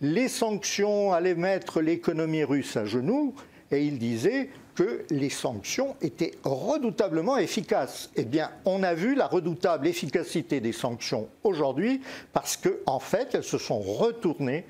les 0.00 0.28
sanctions 0.28 1.12
allaient 1.12 1.34
mettre 1.34 1.80
l'économie 1.80 2.44
russe 2.44 2.76
à 2.76 2.84
genoux 2.84 3.34
et 3.70 3.84
il 3.84 3.98
disait 3.98 4.50
que 4.74 5.04
les 5.10 5.28
sanctions 5.28 5.96
étaient 6.00 6.34
redoutablement 6.44 7.36
efficaces. 7.36 8.10
Eh 8.14 8.24
bien, 8.24 8.50
on 8.64 8.84
a 8.84 8.94
vu 8.94 9.16
la 9.16 9.26
redoutable 9.26 9.88
efficacité 9.88 10.60
des 10.60 10.72
sanctions 10.72 11.28
aujourd'hui 11.42 12.00
parce 12.32 12.56
qu'en 12.56 12.94
en 12.94 13.00
fait, 13.00 13.34
elles 13.34 13.42
se 13.42 13.58
sont 13.58 13.80
retournées 13.80 14.64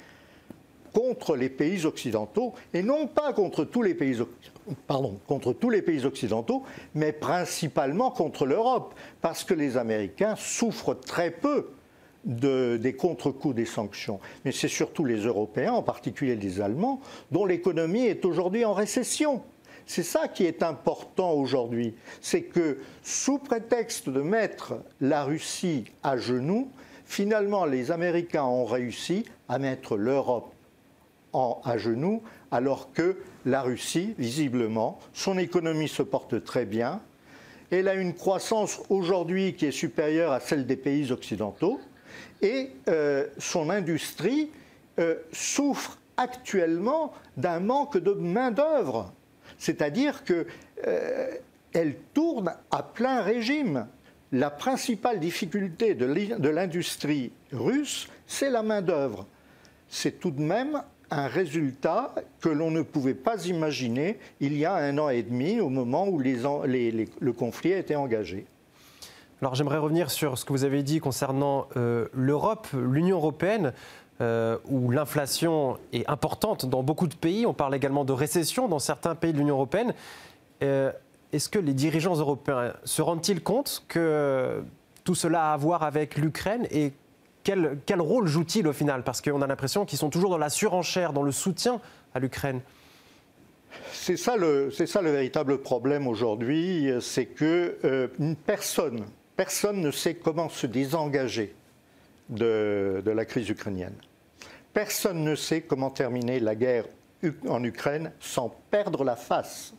contre 0.94 1.36
les 1.36 1.50
pays 1.50 1.84
occidentaux, 1.84 2.54
et 2.72 2.82
non 2.82 3.06
pas 3.06 3.34
contre 3.34 3.64
tous 3.64 3.82
les 3.82 3.94
pays, 3.94 4.18
pardon, 4.86 5.20
contre 5.26 5.52
tous 5.52 5.68
les 5.70 5.82
pays 5.82 6.06
occidentaux, 6.06 6.62
mais 6.94 7.12
principalement 7.12 8.10
contre 8.10 8.46
l'Europe, 8.46 8.94
parce 9.20 9.44
que 9.44 9.54
les 9.54 9.76
Américains 9.76 10.34
souffrent 10.36 10.94
très 10.94 11.30
peu 11.30 11.68
des 12.28 12.94
contre-coups 12.96 13.56
des 13.56 13.64
sanctions. 13.64 14.20
Mais 14.44 14.52
c'est 14.52 14.68
surtout 14.68 15.04
les 15.04 15.24
Européens, 15.24 15.72
en 15.72 15.82
particulier 15.82 16.36
les 16.36 16.60
Allemands, 16.60 17.00
dont 17.32 17.46
l'économie 17.46 18.04
est 18.04 18.24
aujourd'hui 18.24 18.64
en 18.64 18.74
récession. 18.74 19.42
C'est 19.86 20.02
ça 20.02 20.28
qui 20.28 20.44
est 20.44 20.62
important 20.62 21.32
aujourd'hui. 21.32 21.94
C'est 22.20 22.42
que 22.42 22.78
sous 23.02 23.38
prétexte 23.38 24.10
de 24.10 24.20
mettre 24.20 24.74
la 25.00 25.24
Russie 25.24 25.84
à 26.02 26.18
genoux, 26.18 26.68
finalement 27.06 27.64
les 27.64 27.90
Américains 27.90 28.44
ont 28.44 28.66
réussi 28.66 29.24
à 29.48 29.58
mettre 29.58 29.96
l'Europe 29.96 30.52
à 31.32 31.78
genoux, 31.78 32.22
alors 32.50 32.92
que 32.92 33.16
la 33.46 33.62
Russie, 33.62 34.14
visiblement, 34.18 34.98
son 35.12 35.38
économie 35.38 35.88
se 35.88 36.02
porte 36.02 36.42
très 36.44 36.66
bien. 36.66 37.00
Elle 37.70 37.88
a 37.88 37.94
une 37.94 38.14
croissance 38.14 38.80
aujourd'hui 38.90 39.54
qui 39.54 39.66
est 39.66 39.70
supérieure 39.70 40.32
à 40.32 40.40
celle 40.40 40.66
des 40.66 40.76
pays 40.76 41.12
occidentaux 41.12 41.80
et 42.42 42.70
euh, 42.88 43.26
son 43.38 43.70
industrie 43.70 44.50
euh, 44.98 45.16
souffre 45.32 45.98
actuellement 46.16 47.12
d'un 47.36 47.60
manque 47.60 47.98
de 47.98 48.12
main-d'œuvre. 48.12 49.12
C'est-à-dire 49.58 50.24
qu'elle 50.24 50.46
euh, 50.86 51.92
tourne 52.14 52.54
à 52.70 52.82
plein 52.82 53.22
régime. 53.22 53.86
la 54.30 54.50
principale 54.50 55.20
difficulté 55.20 55.94
de 55.94 56.48
l'industrie 56.48 57.32
russe, 57.50 58.08
c'est 58.26 58.50
la 58.50 58.62
main-d'œuvre. 58.62 59.26
C'est 59.88 60.20
tout 60.20 60.30
de 60.30 60.42
même 60.42 60.82
un 61.10 61.26
résultat 61.26 62.14
que 62.40 62.48
l'on 62.48 62.70
ne 62.70 62.82
pouvait 62.82 63.14
pas 63.14 63.46
imaginer 63.46 64.18
il 64.40 64.56
y 64.56 64.64
a 64.64 64.74
un 64.74 64.98
an 64.98 65.08
et 65.08 65.22
demi, 65.22 65.60
au 65.60 65.70
moment 65.70 66.06
où 66.06 66.18
le 66.18 67.32
conflit 67.32 67.72
a 67.72 67.78
été 67.78 67.96
engagé. 67.96 68.46
Alors 69.40 69.54
j'aimerais 69.54 69.78
revenir 69.78 70.10
sur 70.10 70.36
ce 70.36 70.44
que 70.44 70.52
vous 70.52 70.64
avez 70.64 70.82
dit 70.82 70.98
concernant 70.98 71.68
euh, 71.76 72.08
l'Europe, 72.12 72.66
l'Union 72.72 73.18
européenne. 73.18 73.72
Euh, 74.20 74.58
où 74.64 74.90
l'inflation 74.90 75.78
est 75.92 76.04
importante 76.10 76.66
dans 76.66 76.82
beaucoup 76.82 77.06
de 77.06 77.14
pays. 77.14 77.46
On 77.46 77.54
parle 77.54 77.72
également 77.76 78.04
de 78.04 78.12
récession 78.12 78.66
dans 78.66 78.80
certains 78.80 79.14
pays 79.14 79.32
de 79.32 79.38
l'Union 79.38 79.54
européenne. 79.54 79.94
Euh, 80.64 80.90
est-ce 81.32 81.48
que 81.48 81.60
les 81.60 81.72
dirigeants 81.72 82.16
européens 82.16 82.72
se 82.82 83.00
rendent-ils 83.00 83.40
compte 83.40 83.84
que 83.86 84.60
tout 85.04 85.14
cela 85.14 85.50
a 85.50 85.52
à 85.52 85.56
voir 85.56 85.84
avec 85.84 86.16
l'Ukraine 86.16 86.66
et 86.72 86.92
quel, 87.44 87.78
quel 87.86 88.00
rôle 88.00 88.26
jouent-ils 88.26 88.66
au 88.66 88.72
final? 88.72 89.04
Parce 89.04 89.20
qu'on 89.20 89.40
a 89.40 89.46
l'impression 89.46 89.84
qu'ils 89.84 90.00
sont 90.00 90.10
toujours 90.10 90.30
dans 90.30 90.38
la 90.38 90.50
surenchère, 90.50 91.12
dans 91.12 91.22
le 91.22 91.30
soutien 91.30 91.80
à 92.12 92.18
l'Ukraine. 92.18 92.60
C'est 93.92 94.16
ça, 94.16 94.34
ça 94.86 95.00
le 95.00 95.10
véritable 95.12 95.58
problème 95.58 96.08
aujourd'hui, 96.08 96.90
c'est 97.00 97.26
que 97.26 98.10
personne, 98.46 99.04
personne 99.38 99.80
ne 99.80 99.92
sait 99.92 100.14
comment 100.14 100.48
se 100.48 100.66
désengager 100.66 101.54
de, 102.28 103.00
la 103.06 103.24
crise 103.24 103.48
ukrainienne. 103.48 103.94
Personne 104.74 105.22
ne 105.22 105.36
sait 105.36 105.60
comment 105.60 105.90
terminer 105.90 106.40
la 106.40 106.56
guerre 106.56 106.86
en 107.46 107.62
Ukraine 107.62 108.10
sans 108.18 108.52
perdre 108.72 109.04
la 109.04 109.14
face. 109.14 109.74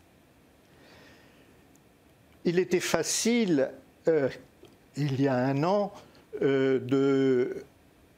Il 2.45 2.57
était 2.57 2.79
facile, 2.79 3.69
euh, 4.07 4.29
il 4.95 5.19
y 5.19 5.27
a 5.27 5.35
un 5.35 5.61
an, 5.65 5.91
euh, 6.41 6.79
de 6.79 7.65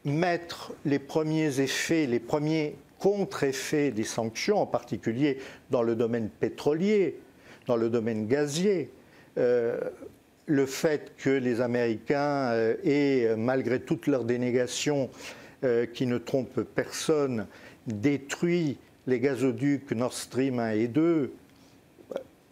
mettre 0.06 0.74
les 0.86 1.00
premiers 1.00 1.60
effets, 1.60 2.06
les 2.06 2.20
premiers 2.20 2.76
contre-effets 3.00 3.90
des 3.90 4.04
sanctions, 4.04 4.62
en 4.62 4.68
particulier 4.68 5.40
dans 5.72 5.82
le 5.82 5.96
domaine 5.96 6.30
pétrolier, 6.30 7.20
dans 7.66 7.78
le 7.78 7.90
domaine 7.90 8.28
gazier. 8.28 8.92
Euh, 9.40 9.80
le 10.52 10.66
fait 10.66 11.14
que 11.18 11.30
les 11.30 11.62
Américains 11.62 12.52
aient, 12.84 13.36
malgré 13.38 13.80
toute 13.80 14.08
leur 14.08 14.26
dénégation, 14.26 15.10
euh, 15.64 15.86
qui 15.86 16.08
ne 16.08 16.18
trompe 16.18 16.64
personne, 16.64 17.46
détruit 17.86 18.80
les 19.06 19.20
gazoducs 19.20 19.92
Nord 19.92 20.14
Stream 20.14 20.58
1 20.58 20.72
et 20.72 20.88
2, 20.88 21.32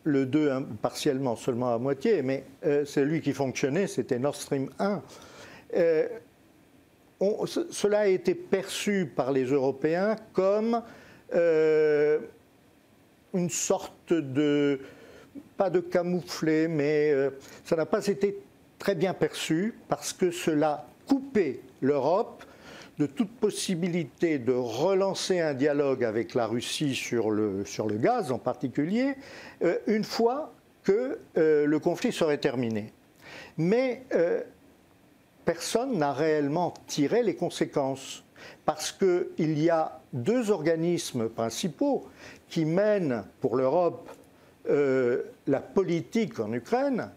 le 0.03 0.25
2 0.27 0.51
partiellement, 0.79 1.35
seulement 1.35 1.73
à 1.73 1.79
moitié, 1.79 2.21
mais 2.21 2.43
euh, 2.67 2.85
celui 2.85 3.21
qui 3.21 3.33
fonctionnait, 3.33 3.87
c'était 3.87 4.19
Nord 4.19 4.35
Stream 4.35 4.69
1. 4.77 5.01
Euh, 5.75 6.07
cela 7.71 8.01
a 8.01 8.07
été 8.07 8.35
perçu 8.35 9.11
par 9.13 9.31
les 9.31 9.45
Européens 9.45 10.15
comme 10.31 10.83
une 11.33 12.19
sorte 13.49 14.13
de, 14.13 14.79
pas 15.57 15.69
de 15.69 15.79
camouflet, 15.79 16.67
mais 16.67 17.13
ça 17.65 17.75
n'a 17.75 17.85
pas 17.85 18.05
été 18.07 18.39
très 18.77 18.95
bien 18.95 19.13
perçu 19.13 19.75
parce 19.87 20.13
que 20.13 20.31
cela 20.31 20.87
coupait 21.07 21.59
l'Europe 21.81 22.43
de 22.99 23.05
toute 23.05 23.31
possibilité 23.31 24.39
de 24.39 24.51
relancer 24.51 25.39
un 25.39 25.53
dialogue 25.53 26.03
avec 26.03 26.35
la 26.35 26.47
Russie 26.47 26.93
sur 26.93 27.31
le, 27.31 27.63
gaz 27.93 28.31
en 28.31 28.37
particulier, 28.37 29.15
euh, 29.63 29.77
une 29.87 30.03
fois 30.03 30.53
que 30.83 31.17
euh, 31.37 31.65
le 31.65 31.79
conflit 31.79 32.11
serait 32.11 32.39
terminé. 32.39 32.91
Mais 33.57 34.03
euh, 34.13 34.41
personne 35.45 35.97
n'a 35.97 36.11
réellement 36.11 36.73
tiré 36.87 37.23
les 37.23 37.35
conséquences, 37.35 38.23
parce 38.65 38.91
qu'il 38.91 39.59
y 39.59 39.69
a 39.69 40.01
deux 40.11 40.51
organismes 40.51 41.29
principaux 41.29 42.05
qui 42.49 42.65
mènent 42.65 43.23
pour 43.39 43.55
l'Europe 43.55 44.09
la 44.69 45.59
politique 45.59 46.39
en 46.39 46.53
Ukraine, 46.53 47.09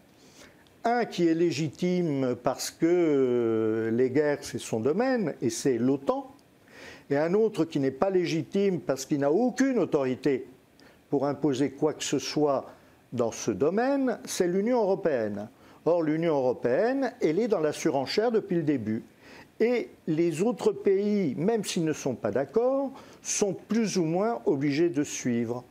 un 0.84 1.04
qui 1.04 1.28
est 1.28 1.34
légitime 1.34 2.36
parce 2.42 2.70
que 2.70 2.86
euh, 2.86 3.90
les 3.90 4.10
guerres, 4.10 4.38
c'est 4.42 4.58
son 4.58 4.80
domaine, 4.80 5.34
et 5.40 5.50
c'est 5.50 5.78
l'OTAN, 5.78 6.34
et 7.10 7.16
un 7.16 7.34
autre 7.34 7.64
qui 7.64 7.78
n'est 7.78 7.90
pas 7.90 8.10
légitime 8.10 8.80
parce 8.80 9.06
qu'il 9.06 9.20
n'a 9.20 9.30
aucune 9.30 9.78
autorité 9.78 10.46
pour 11.10 11.26
imposer 11.26 11.70
quoi 11.70 11.92
que 11.92 12.04
ce 12.04 12.18
soit 12.18 12.66
dans 13.12 13.32
ce 13.32 13.50
domaine, 13.50 14.18
c'est 14.24 14.46
l'Union 14.46 14.80
européenne. 14.80 15.48
Or, 15.84 16.02
l'Union 16.02 16.36
européenne, 16.36 17.12
elle 17.20 17.38
est 17.38 17.48
dans 17.48 17.60
la 17.60 17.72
surenchère 17.72 18.32
depuis 18.32 18.56
le 18.56 18.62
début. 18.62 19.02
Et 19.60 19.90
les 20.06 20.42
autres 20.42 20.72
pays, 20.72 21.34
même 21.36 21.64
s'ils 21.64 21.84
ne 21.84 21.92
sont 21.92 22.14
pas 22.14 22.30
d'accord, 22.30 22.90
sont 23.20 23.52
plus 23.52 23.98
ou 23.98 24.04
moins 24.04 24.40
obligés 24.46 24.88
de 24.88 25.04
suivre. 25.04 25.64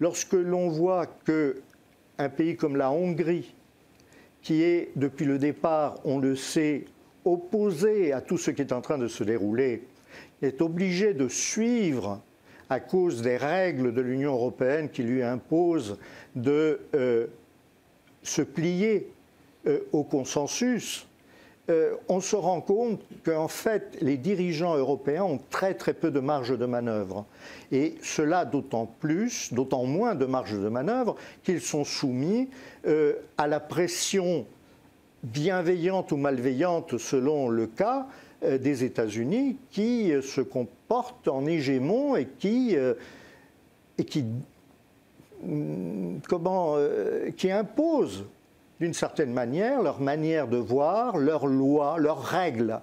Lorsque 0.00 0.34
l'on 0.34 0.68
voit 0.68 1.06
qu'un 1.06 2.28
pays 2.28 2.56
comme 2.56 2.76
la 2.76 2.90
Hongrie, 2.90 3.54
qui 4.42 4.62
est, 4.62 4.90
depuis 4.96 5.24
le 5.24 5.38
départ, 5.38 5.98
on 6.04 6.18
le 6.18 6.36
sait, 6.36 6.84
opposé 7.24 8.12
à 8.12 8.20
tout 8.20 8.38
ce 8.38 8.50
qui 8.50 8.62
est 8.62 8.72
en 8.72 8.80
train 8.80 8.98
de 8.98 9.08
se 9.08 9.24
dérouler, 9.24 9.82
est 10.42 10.60
obligé 10.60 11.14
de 11.14 11.28
suivre 11.28 12.20
à 12.68 12.80
cause 12.80 13.22
des 13.22 13.36
règles 13.36 13.94
de 13.94 14.00
l'Union 14.00 14.32
européenne 14.32 14.90
qui 14.90 15.02
lui 15.02 15.22
imposent 15.22 15.98
de 16.34 16.80
euh, 16.94 17.26
se 18.22 18.42
plier 18.42 19.10
euh, 19.66 19.80
au 19.92 20.04
consensus, 20.04 21.05
euh, 21.68 21.96
on 22.08 22.20
se 22.20 22.36
rend 22.36 22.60
compte 22.60 23.00
qu'en 23.24 23.48
fait, 23.48 23.98
les 24.00 24.16
dirigeants 24.16 24.76
européens 24.76 25.24
ont 25.24 25.40
très 25.50 25.74
très 25.74 25.94
peu 25.94 26.12
de 26.12 26.20
marge 26.20 26.56
de 26.56 26.64
manœuvre. 26.64 27.26
Et 27.72 27.96
cela 28.02 28.44
d'autant 28.44 28.86
plus, 29.00 29.52
d'autant 29.52 29.84
moins 29.84 30.14
de 30.14 30.26
marge 30.26 30.52
de 30.52 30.68
manœuvre 30.68 31.16
qu'ils 31.42 31.60
sont 31.60 31.84
soumis 31.84 32.48
euh, 32.86 33.14
à 33.36 33.48
la 33.48 33.58
pression 33.58 34.46
bienveillante 35.24 36.12
ou 36.12 36.16
malveillante 36.16 36.98
selon 36.98 37.48
le 37.48 37.66
cas 37.66 38.06
euh, 38.44 38.58
des 38.58 38.84
États-Unis 38.84 39.56
qui 39.72 40.12
se 40.22 40.42
comportent 40.42 41.26
en 41.26 41.46
hégémon 41.46 42.14
et 42.14 42.28
qui, 42.38 42.76
qui 43.98 44.24
imposent 47.50 48.24
d'une 48.80 48.94
certaine 48.94 49.32
manière, 49.32 49.82
leur 49.82 50.00
manière 50.00 50.48
de 50.48 50.56
voir, 50.56 51.16
leurs 51.16 51.46
lois, 51.46 51.96
leurs 51.98 52.22
règles. 52.22 52.80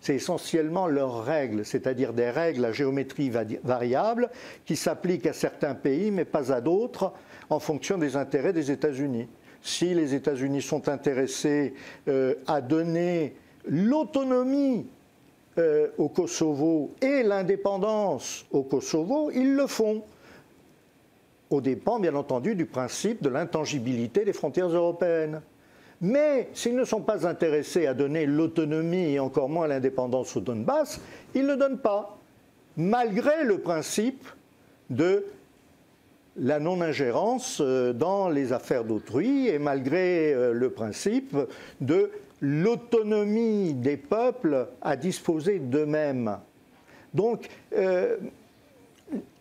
C'est 0.00 0.14
essentiellement 0.14 0.86
leurs 0.86 1.24
règles, 1.24 1.64
c'est-à-dire 1.64 2.12
des 2.12 2.30
règles 2.30 2.64
à 2.64 2.72
géométrie 2.72 3.30
variable 3.64 4.30
qui 4.64 4.76
s'appliquent 4.76 5.26
à 5.26 5.32
certains 5.32 5.74
pays 5.74 6.10
mais 6.10 6.24
pas 6.24 6.52
à 6.52 6.60
d'autres 6.60 7.12
en 7.50 7.58
fonction 7.58 7.98
des 7.98 8.16
intérêts 8.16 8.52
des 8.52 8.70
États-Unis. 8.70 9.28
Si 9.60 9.94
les 9.94 10.14
États-Unis 10.14 10.62
sont 10.62 10.88
intéressés 10.88 11.74
euh, 12.06 12.34
à 12.46 12.60
donner 12.60 13.34
l'autonomie 13.66 14.86
euh, 15.58 15.88
au 15.98 16.08
Kosovo 16.08 16.94
et 17.02 17.24
l'indépendance 17.24 18.46
au 18.52 18.62
Kosovo, 18.62 19.32
ils 19.34 19.54
le 19.54 19.66
font 19.66 20.04
au 21.50 21.60
dépend 21.60 21.98
bien 21.98 22.14
entendu 22.14 22.54
du 22.54 22.66
principe 22.66 23.22
de 23.22 23.28
l'intangibilité 23.28 24.24
des 24.24 24.32
frontières 24.32 24.68
européennes. 24.68 25.40
Mais 26.00 26.48
s'ils 26.54 26.76
ne 26.76 26.84
sont 26.84 27.00
pas 27.00 27.26
intéressés 27.26 27.86
à 27.86 27.94
donner 27.94 28.26
l'autonomie 28.26 29.14
et 29.14 29.18
encore 29.18 29.48
moins 29.48 29.66
l'indépendance 29.66 30.36
au 30.36 30.40
Donbass, 30.40 31.00
ils 31.34 31.46
ne 31.46 31.56
donnent 31.56 31.80
pas, 31.80 32.18
malgré 32.76 33.44
le 33.44 33.58
principe 33.58 34.26
de 34.90 35.24
la 36.36 36.60
non-ingérence 36.60 37.60
euh, 37.60 37.92
dans 37.92 38.28
les 38.28 38.52
affaires 38.52 38.84
d'autrui 38.84 39.48
et 39.48 39.58
malgré 39.58 40.32
euh, 40.32 40.52
le 40.52 40.70
principe 40.70 41.36
de 41.80 42.10
l'autonomie 42.40 43.74
des 43.74 43.96
peuples 43.96 44.68
à 44.80 44.94
disposer 44.94 45.58
d'eux-mêmes. 45.58 46.38
Donc, 47.12 47.48
euh, 47.76 48.16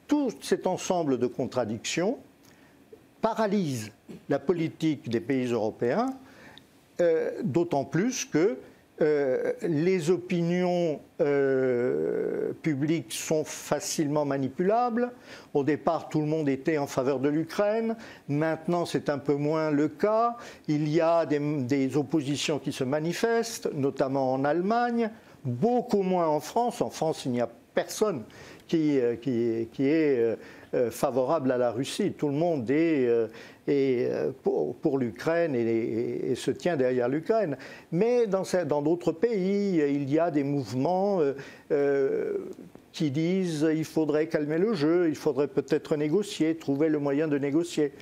tout 0.08 0.32
cet 0.42 0.68
ensemble 0.68 1.18
de 1.20 1.28
contradictions 1.28 2.18
paralyse 3.22 3.92
la 4.30 4.40
politique 4.40 5.10
des 5.10 5.20
pays 5.20 5.52
européens, 5.52 6.14
euh, 7.02 7.32
d'autant 7.44 7.84
plus 7.84 8.26
que 8.26 8.58
euh, 9.00 9.54
les 9.62 10.10
opinions 10.10 11.00
euh, 11.22 12.52
publiques 12.64 13.14
sont 13.14 13.44
facilement 13.44 14.26
manipulables. 14.26 15.12
Au 15.54 15.64
départ, 15.64 16.10
tout 16.10 16.20
le 16.20 16.26
monde 16.26 16.50
était 16.50 16.80
en 16.80 16.88
faveur 16.88 17.20
de 17.20 17.30
l'Ukraine. 17.30 17.96
Maintenant, 18.28 18.88
c'est 18.88 19.10
un 19.10 19.20
peu 19.20 19.36
moins 19.36 19.70
le 19.70 19.88
cas. 19.88 20.36
Il 20.68 20.90
y 20.90 21.00
a 21.00 21.28
des, 21.28 21.40
des, 21.40 21.96
oppositions 21.96 22.58
qui 22.58 22.72
se 22.72 22.84
manifestent, 22.84 23.72
notamment 23.72 24.34
en 24.34 24.44
Allemagne, 24.44 25.12
beaucoup 25.46 26.02
moins 26.02 26.28
en 26.28 26.40
France. 26.40 26.82
En 26.82 26.90
France, 26.90 27.26
il 27.26 27.34
n'y 27.34 27.42
a 27.42 27.50
personne 27.76 28.24
qui, 28.68 29.00
qui, 29.22 29.88
est 29.88 30.38
favorable 30.92 31.52
à 31.52 31.58
la 31.58 31.72
Russie. 31.72 32.14
Tout 32.18 32.28
le 32.28 32.34
monde 32.34 32.70
est, 32.70 33.30
pour, 34.44 34.98
l'Ukraine 34.98 35.56
et, 35.56 36.34
se 36.36 36.52
tient 36.52 36.78
derrière 36.78 37.10
l'Ukraine. 37.10 37.58
Mais 37.92 38.28
dans 38.28 38.82
d'autres 38.82 39.12
pays, 39.12 39.78
il 39.78 40.12
y 40.12 40.20
a 40.20 40.30
des 40.30 40.44
mouvements 40.44 41.22
qui 42.98 43.12
disent 43.12 43.68
il 43.76 43.86
faudrait 43.86 44.28
calmer 44.28 44.58
le 44.58 44.74
jeu, 44.74 45.08
il 45.08 45.16
faudrait 45.16 45.48
peut-être 45.48 45.96
négocier, 45.96 46.58
trouver 46.58 46.90
le 46.90 46.98
moyen 46.98 47.28
de 47.28 47.38
négocier. 47.38 47.94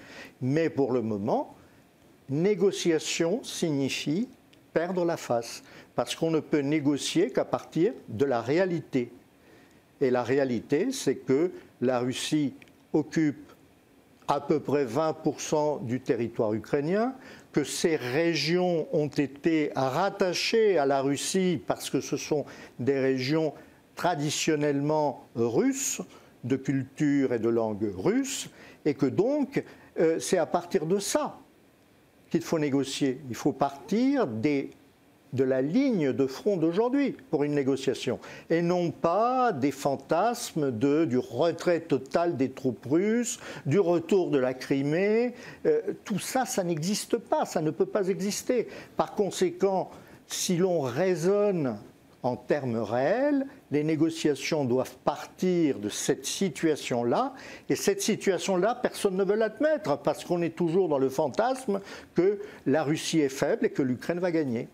Mais 0.42 0.70
pour 0.70 0.94
le 0.94 1.02
moment, 1.02 1.56
négociation 2.30 3.44
signifie 3.44 4.30
perdre 4.74 5.06
la 5.06 5.18
face, 5.18 5.64
parce 5.96 6.16
qu'on 6.16 6.32
ne 6.32 6.40
peut 6.40 6.60
négocier 6.60 7.30
qu'à 7.30 7.46
partir 7.46 7.94
de 8.10 8.26
la 8.26 8.42
réalité. 8.42 9.12
Et 10.06 10.12
la 10.12 10.22
réalité, 10.22 10.92
c'est 10.92 11.16
que 11.16 11.52
la 11.82 11.98
Russie 11.98 12.54
occupe 12.94 13.52
à 14.28 14.40
peu 14.40 14.60
près 14.60 14.86
20% 14.86 15.84
du 15.84 16.00
territoire 16.00 16.54
ukrainien, 16.54 17.16
que 17.52 17.64
ces 17.64 17.96
régions 17.96 18.88
ont 18.94 19.08
été 19.08 19.72
rattachées 19.76 20.78
à 20.78 20.86
la 20.86 21.02
Russie 21.02 21.60
parce 21.66 21.90
que 21.90 22.02
ce 22.02 22.18
sont 22.18 22.46
des 22.80 23.00
régions 23.00 23.54
traditionnellement 23.96 25.26
russes, 25.36 26.02
de 26.44 26.56
culture 26.56 27.34
et 27.34 27.40
de 27.40 27.50
langue 27.50 27.92
russe, 27.98 28.52
et 28.86 28.94
que 28.94 29.08
donc 29.08 29.64
euh, 30.00 30.20
c'est 30.20 30.38
à 30.38 30.46
partir 30.46 30.86
de 30.86 31.00
ça 31.00 31.40
qu'il 32.30 32.44
faut 32.44 32.60
négocier. 32.60 33.22
Il 33.28 33.36
faut 33.36 33.54
partir 33.54 34.28
des, 34.28 34.70
de 35.36 35.44
la 35.44 35.62
ligne 35.62 36.14
de 36.14 36.26
front 36.26 36.58
d'aujourd'hui 36.58 37.16
pour 37.30 37.44
une 37.44 37.54
négociation, 37.54 38.20
et 38.50 38.62
non 38.62 38.92
pas 38.92 39.52
des 39.52 39.72
fantasmes 39.72 40.72
de, 40.72 41.06
du 41.06 41.18
retrait 41.18 41.82
total 41.82 42.38
des 42.38 42.50
troupes 42.50 42.86
russes, 42.86 43.40
du 43.66 43.80
retour 43.80 44.32
de 44.32 44.40
la 44.40 44.54
Crimée. 44.54 45.34
Euh, 45.66 45.82
tout 46.04 46.20
ça, 46.20 46.46
ça 46.46 46.64
n'existe 46.64 47.18
pas, 47.18 47.46
ça 47.46 47.62
ne 47.62 47.72
peut 47.72 47.86
pas 47.86 48.08
exister. 48.08 48.68
Par 48.98 49.14
conséquent, 49.16 49.92
si 50.28 50.58
l'on 50.58 50.82
raisonne 50.82 51.78
en 52.24 52.36
termes 52.36 52.78
réels, 52.78 53.46
les 53.70 53.84
négociations 53.84 54.66
doivent 54.66 54.98
partir 55.04 55.78
de 55.78 55.90
cette 55.90 56.26
situation-là. 56.26 57.34
Et 57.70 57.76
cette 57.76 58.02
situation-là, 58.02 58.74
personne 58.82 59.16
ne 59.16 59.24
veut 59.24 59.36
l'admettre 59.36 60.00
parce 60.00 60.26
qu'on 60.26 60.42
est 60.42 60.56
toujours 60.56 60.90
dans 60.90 60.98
le 60.98 61.10
fantasme 61.10 61.82
que 62.16 62.40
la 62.66 62.84
Russie 62.84 63.20
est 63.20 63.30
faible 63.30 63.68
et 63.68 63.70
que 63.70 63.84
l'Ukraine 63.84 64.20
va 64.20 64.32
gagner. 64.32 64.68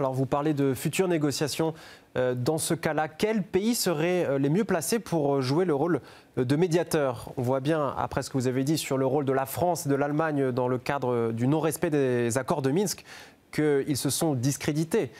Alors 0.00 0.14
vous 0.14 0.24
parlez 0.24 0.54
de 0.54 0.72
futures 0.72 1.08
négociations. 1.08 1.74
Euh, 2.16 2.34
dans 2.34 2.56
ce 2.56 2.72
cas-là, 2.72 3.06
quels 3.06 3.42
pays 3.42 3.74
seraient 3.74 4.24
euh, 4.24 4.38
les 4.38 4.48
mieux 4.48 4.64
placés 4.64 4.98
pour 4.98 5.34
euh, 5.34 5.40
jouer 5.42 5.66
le 5.66 5.74
rôle 5.74 6.00
de 6.38 6.56
médiateur? 6.56 7.30
On 7.36 7.42
voit 7.42 7.60
bien, 7.60 7.94
après 7.98 8.22
ce 8.22 8.30
que 8.30 8.38
vous 8.38 8.46
avez 8.46 8.64
dit 8.64 8.78
sur 8.78 8.96
le 8.96 9.04
rôle 9.04 9.26
de 9.26 9.32
la 9.34 9.44
France 9.44 9.84
et 9.84 9.90
de 9.90 9.94
l'Allemagne 9.94 10.52
dans 10.52 10.68
le 10.68 10.78
cadre 10.78 11.32
du 11.32 11.46
non-respect 11.46 11.90
des 11.90 12.38
accords 12.38 12.62
de 12.62 12.70
Minsk, 12.70 13.04
qu'ils 13.52 13.98
se 13.98 14.08
sont 14.08 14.32
discrédités. 14.32 15.10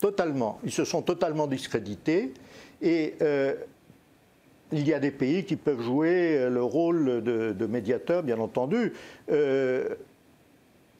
Totalement. 0.00 0.60
Ils 0.64 0.72
se 0.72 0.86
sont 0.86 1.02
totalement 1.02 1.46
discrédités. 1.46 2.32
Et 2.80 3.16
il 4.72 4.88
y 4.88 4.94
a 4.94 4.98
des 4.98 5.10
pays 5.10 5.44
qui 5.44 5.56
peuvent 5.56 5.82
jouer 5.82 6.48
le 6.48 6.62
rôle 6.62 7.22
de, 7.22 7.66
médiateur, 7.66 8.22
bien 8.22 8.38
entendu. 8.40 8.94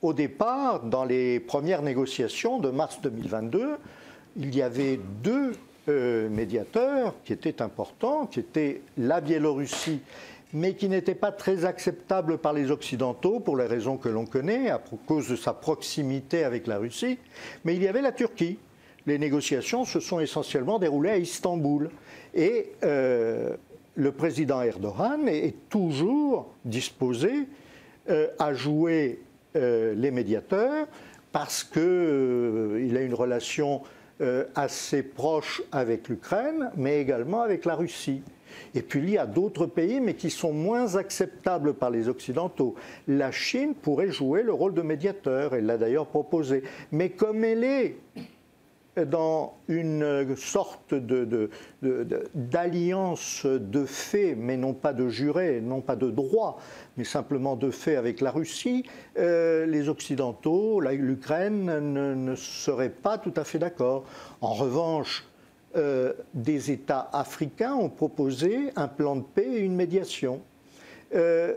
Au 0.02 0.12
départ, 0.12 0.82
dans 0.82 1.04
les 1.04 1.40
premières 1.40 1.82
négociations 1.82 2.58
de 2.58 2.70
mars 2.70 3.00
2022, 3.02 3.78
il 4.36 4.54
y 4.54 4.62
avait 4.62 5.00
deux 5.22 5.52
médiateurs 6.30 7.14
qui 7.24 7.32
étaient 7.32 7.60
importants, 7.60 8.26
qui 8.26 8.38
étaient 8.38 8.82
la 8.96 9.20
Biélorussie, 9.20 10.00
mais 10.52 10.74
qui 10.74 10.88
n'étaient 10.88 11.16
pas 11.16 11.32
très 11.32 11.64
acceptables 11.64 12.38
par 12.38 12.52
les 12.52 12.70
Occidentaux 12.70 13.40
pour 13.40 13.56
les 13.56 13.66
raisons 13.66 13.96
que 13.96 14.08
l'on 14.08 14.26
connaît, 14.26 14.70
à 14.70 14.80
cause 15.06 15.28
de 15.28 15.36
sa 15.36 15.52
proximité 15.52 16.44
avec 16.44 16.68
la 16.68 16.78
Russie. 16.78 17.18
Mais 17.64 17.74
il 17.74 17.82
y 17.82 17.88
avait 17.88 18.02
la 18.02 18.12
Turquie 18.12 18.58
les 19.06 19.18
négociations 19.18 19.84
se 19.84 20.00
sont 20.00 20.20
essentiellement 20.20 20.78
déroulées 20.78 21.10
à 21.10 21.18
Istanbul. 21.18 21.90
Et 22.34 22.72
euh, 22.84 23.56
le 23.94 24.12
président 24.12 24.62
Erdogan 24.62 25.28
est 25.28 25.68
toujours 25.68 26.52
disposé 26.64 27.48
euh, 28.10 28.28
à 28.38 28.54
jouer 28.54 29.20
euh, 29.56 29.94
les 29.94 30.10
médiateurs 30.10 30.86
parce 31.32 31.64
qu'il 31.64 31.82
a 32.96 33.00
une 33.00 33.14
relation 33.14 33.82
assez 34.54 35.02
proche 35.02 35.62
avec 35.72 36.08
l'Ukraine, 36.08 36.70
mais 36.76 37.00
également 37.00 37.42
avec 37.42 37.64
la 37.64 37.74
Russie. 37.74 38.22
Et 38.74 38.82
puis 38.82 39.00
il 39.00 39.10
y 39.10 39.18
a 39.18 39.26
d'autres 39.26 39.66
pays, 39.66 40.00
mais 40.00 40.14
qui 40.14 40.30
sont 40.30 40.52
moins 40.52 40.96
acceptables 40.96 41.74
par 41.74 41.90
les 41.90 42.08
Occidentaux. 42.08 42.74
La 43.08 43.32
Chine 43.32 43.74
pourrait 43.74 44.10
jouer 44.10 44.42
le 44.42 44.52
rôle 44.52 44.74
de 44.74 44.82
médiateur, 44.82 45.54
elle 45.54 45.66
l'a 45.66 45.78
d'ailleurs 45.78 46.06
proposé. 46.06 46.62
Mais 46.92 47.10
comme 47.10 47.44
elle 47.44 47.64
est 47.64 47.96
dans 48.96 49.54
une 49.68 50.36
sorte 50.36 50.94
d'alliance 52.34 53.46
de, 53.46 53.58
de, 53.58 53.84
fait, 53.86 54.34
mais 54.34 54.58
non 54.58 54.74
pas 54.74 54.92
de 54.92 55.08
juré, 55.08 55.62
non 55.62 55.80
pas 55.80 55.96
de 55.96 56.10
droit, 56.10 56.58
mais 56.96 57.04
simplement 57.04 57.56
de 57.56 57.70
fait 57.70 57.96
avec 57.96 58.20
la 58.20 58.30
Russie, 58.30 58.84
euh, 59.18 59.64
les 59.64 59.88
Occidentaux, 59.88 60.80
l'Ukraine 60.80 61.64
ne, 61.64 62.14
ne, 62.14 62.34
seraient 62.34 62.90
pas 62.90 63.16
tout 63.16 63.32
à 63.36 63.44
fait 63.44 63.58
d'accord. 63.58 64.04
En 64.42 64.52
revanche, 64.52 65.26
euh, 65.74 66.12
des 66.34 66.70
États 66.70 67.08
africains 67.14 67.74
ont 67.74 67.88
proposé 67.88 68.72
un 68.76 68.88
plan 68.88 69.16
de 69.16 69.22
paix 69.22 69.48
et 69.48 69.60
une 69.60 69.74
médiation. 69.74 70.42
Euh, 71.14 71.54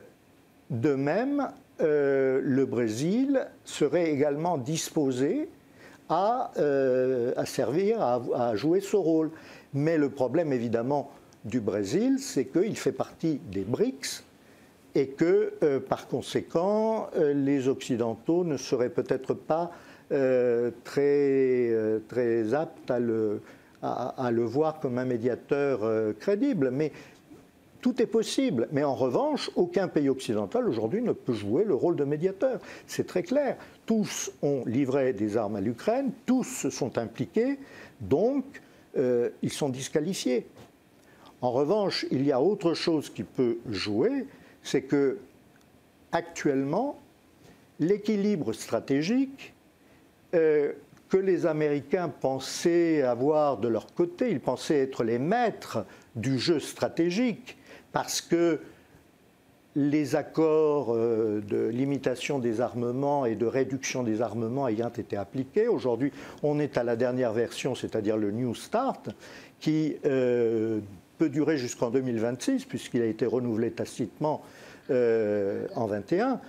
de 0.70 0.96
même, 0.96 1.50
le 1.80 2.64
Brésil 2.64 3.46
serait 3.66 4.10
également 4.10 4.58
disposé 4.58 5.50
euh, 6.12 7.34
à, 7.36 7.46
servir, 7.46 8.00
à, 8.02 8.56
jouer 8.56 8.80
ce 8.80 8.96
rôle. 8.96 9.32
Mais 9.74 9.98
le 9.98 10.10
problème, 10.10 10.54
évidemment, 10.54 11.12
du 11.46 11.60
Brésil, 11.60 12.18
c'est 12.20 12.46
qu'il 12.46 12.78
fait 12.78 12.92
partie 12.92 13.42
des 13.52 13.64
BRICS 13.64 14.24
et 14.94 15.08
que, 15.08 15.54
euh, 15.64 15.80
par 15.80 16.08
conséquent, 16.08 17.10
euh, 17.16 17.34
les 17.34 17.68
Occidentaux 17.68 18.44
ne 18.44 18.58
seraient 18.58 18.90
peut-être 18.90 19.34
pas 19.34 19.72
très, 20.84 21.74
très 22.08 22.54
aptes 22.54 22.92
à 22.92 23.00
le, 23.00 23.42
à, 23.82 24.30
le, 24.32 24.44
voir 24.44 24.80
comme 24.80 25.00
un 25.00 25.06
médiateur 25.06 25.80
crédible. 26.20 26.70
Mais 26.70 26.92
tout 27.86 28.02
est 28.02 28.08
possible, 28.08 28.68
mais 28.72 28.84
en 28.84 28.96
revanche, 28.96 29.52
aucun 29.56 29.88
pays 29.88 30.10
occidental 30.10 30.68
aujourd'hui 30.68 31.04
ne 31.04 31.12
peut 31.12 31.36
jouer 31.36 31.64
le 31.64 31.76
rôle 31.76 31.96
de 31.96 32.04
médiateur. 32.04 32.60
C'est 32.88 33.06
très 33.06 33.22
clair. 33.22 33.58
Tous 33.86 34.32
ont 34.42 34.64
livré 34.66 35.14
des 35.14 35.38
armes 35.38 35.58
à 35.58 35.62
l'Ukraine, 35.62 36.12
tous 36.26 36.46
se 36.46 36.72
sont 36.72 36.98
impliqués, 36.98 37.60
donc 38.02 38.44
euh, 38.98 39.30
ils 39.44 39.52
sont 39.52 39.70
disqualifiés. 39.70 40.48
En 41.42 41.52
revanche, 41.52 42.08
il 42.10 42.26
y 42.26 42.32
a 42.32 42.42
autre 42.42 42.74
chose 42.74 43.12
qui 43.12 43.22
peut 43.22 43.60
jouer, 43.70 44.26
c'est 44.64 44.82
que 44.82 45.20
actuellement, 46.12 46.98
l'équilibre 47.80 48.54
stratégique 48.54 49.54
euh, 50.34 50.74
que 51.10 51.18
les 51.18 51.46
Américains 51.46 52.10
pensaient 52.10 53.04
avoir 53.04 53.60
de 53.60 53.68
leur 53.68 53.94
côté, 53.94 54.32
ils 54.32 54.40
pensaient 54.40 54.80
être 54.80 55.04
les 55.04 55.20
maîtres 55.20 55.86
du 56.16 56.40
jeu 56.40 56.60
stratégique, 56.60 57.60
parce 57.96 58.20
que 58.20 58.60
les 59.78 60.18
accords 60.18 60.94
euh, 60.94 61.42
de 61.48 61.68
limitation 61.68 62.40
des 62.40 62.60
armements 62.60 63.26
et 63.26 63.36
de 63.36 63.46
réduction 63.46 64.04
des 64.04 64.22
armements 64.22 64.68
ayant 64.68 64.90
été 64.90 65.16
appliqués, 65.16 65.70
aujourd'hui 65.70 66.12
on 66.44 66.60
est 66.60 66.78
à 66.78 66.84
la 66.84 66.98
dernière 66.98 67.32
version, 67.32 67.74
c'est-à-dire 67.74 68.18
le 68.18 68.32
New 68.32 68.54
Start, 68.54 69.12
qui 69.62 69.96
euh, 70.06 70.82
peut 71.18 71.30
durer 71.30 71.58
jusqu'en 71.58 71.90
2026, 71.90 72.66
puisqu'il 72.66 73.02
a 73.02 73.06
été 73.06 73.26
renouvelé 73.26 73.72
tacitement 73.72 74.44
euh, 74.90 75.66
en 75.76 75.86
21. 75.88 76.42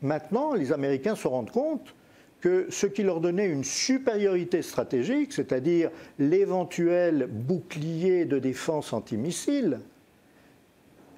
maintenant, 0.00 0.54
les 0.54 0.72
Américains 0.72 1.14
se 1.14 1.28
rendent 1.28 1.50
compte 1.50 1.94
que 2.42 2.66
ce 2.70 2.86
qui 2.86 3.04
leur 3.04 3.20
donnait 3.20 3.46
une 3.46 3.64
supériorité 3.64 4.62
stratégique, 4.62 5.32
c'est-à-dire 5.32 5.90
l'éventuel 6.18 7.28
bouclier 7.30 8.24
de 8.24 8.38
défense 8.38 8.92
antimissile, 8.92 9.80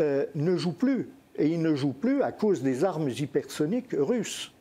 euh, 0.00 0.26
ne 0.34 0.56
joue 0.56 0.74
plus. 0.74 1.08
Et 1.36 1.48
il 1.48 1.62
ne 1.62 1.74
joue 1.74 1.94
plus 1.94 2.22
à 2.22 2.30
cause 2.30 2.62
des 2.62 2.84
armes 2.84 3.08
hypersoniques 3.08 3.96
russes. 3.98 4.52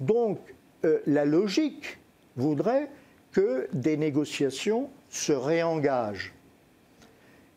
Donc, 0.00 0.40
euh, 0.84 0.98
la 1.06 1.24
logique 1.24 1.98
voudrait 2.36 2.90
que 3.30 3.68
des 3.72 3.96
négociations 3.96 4.90
se 5.08 5.32
réengagent. 5.32 6.34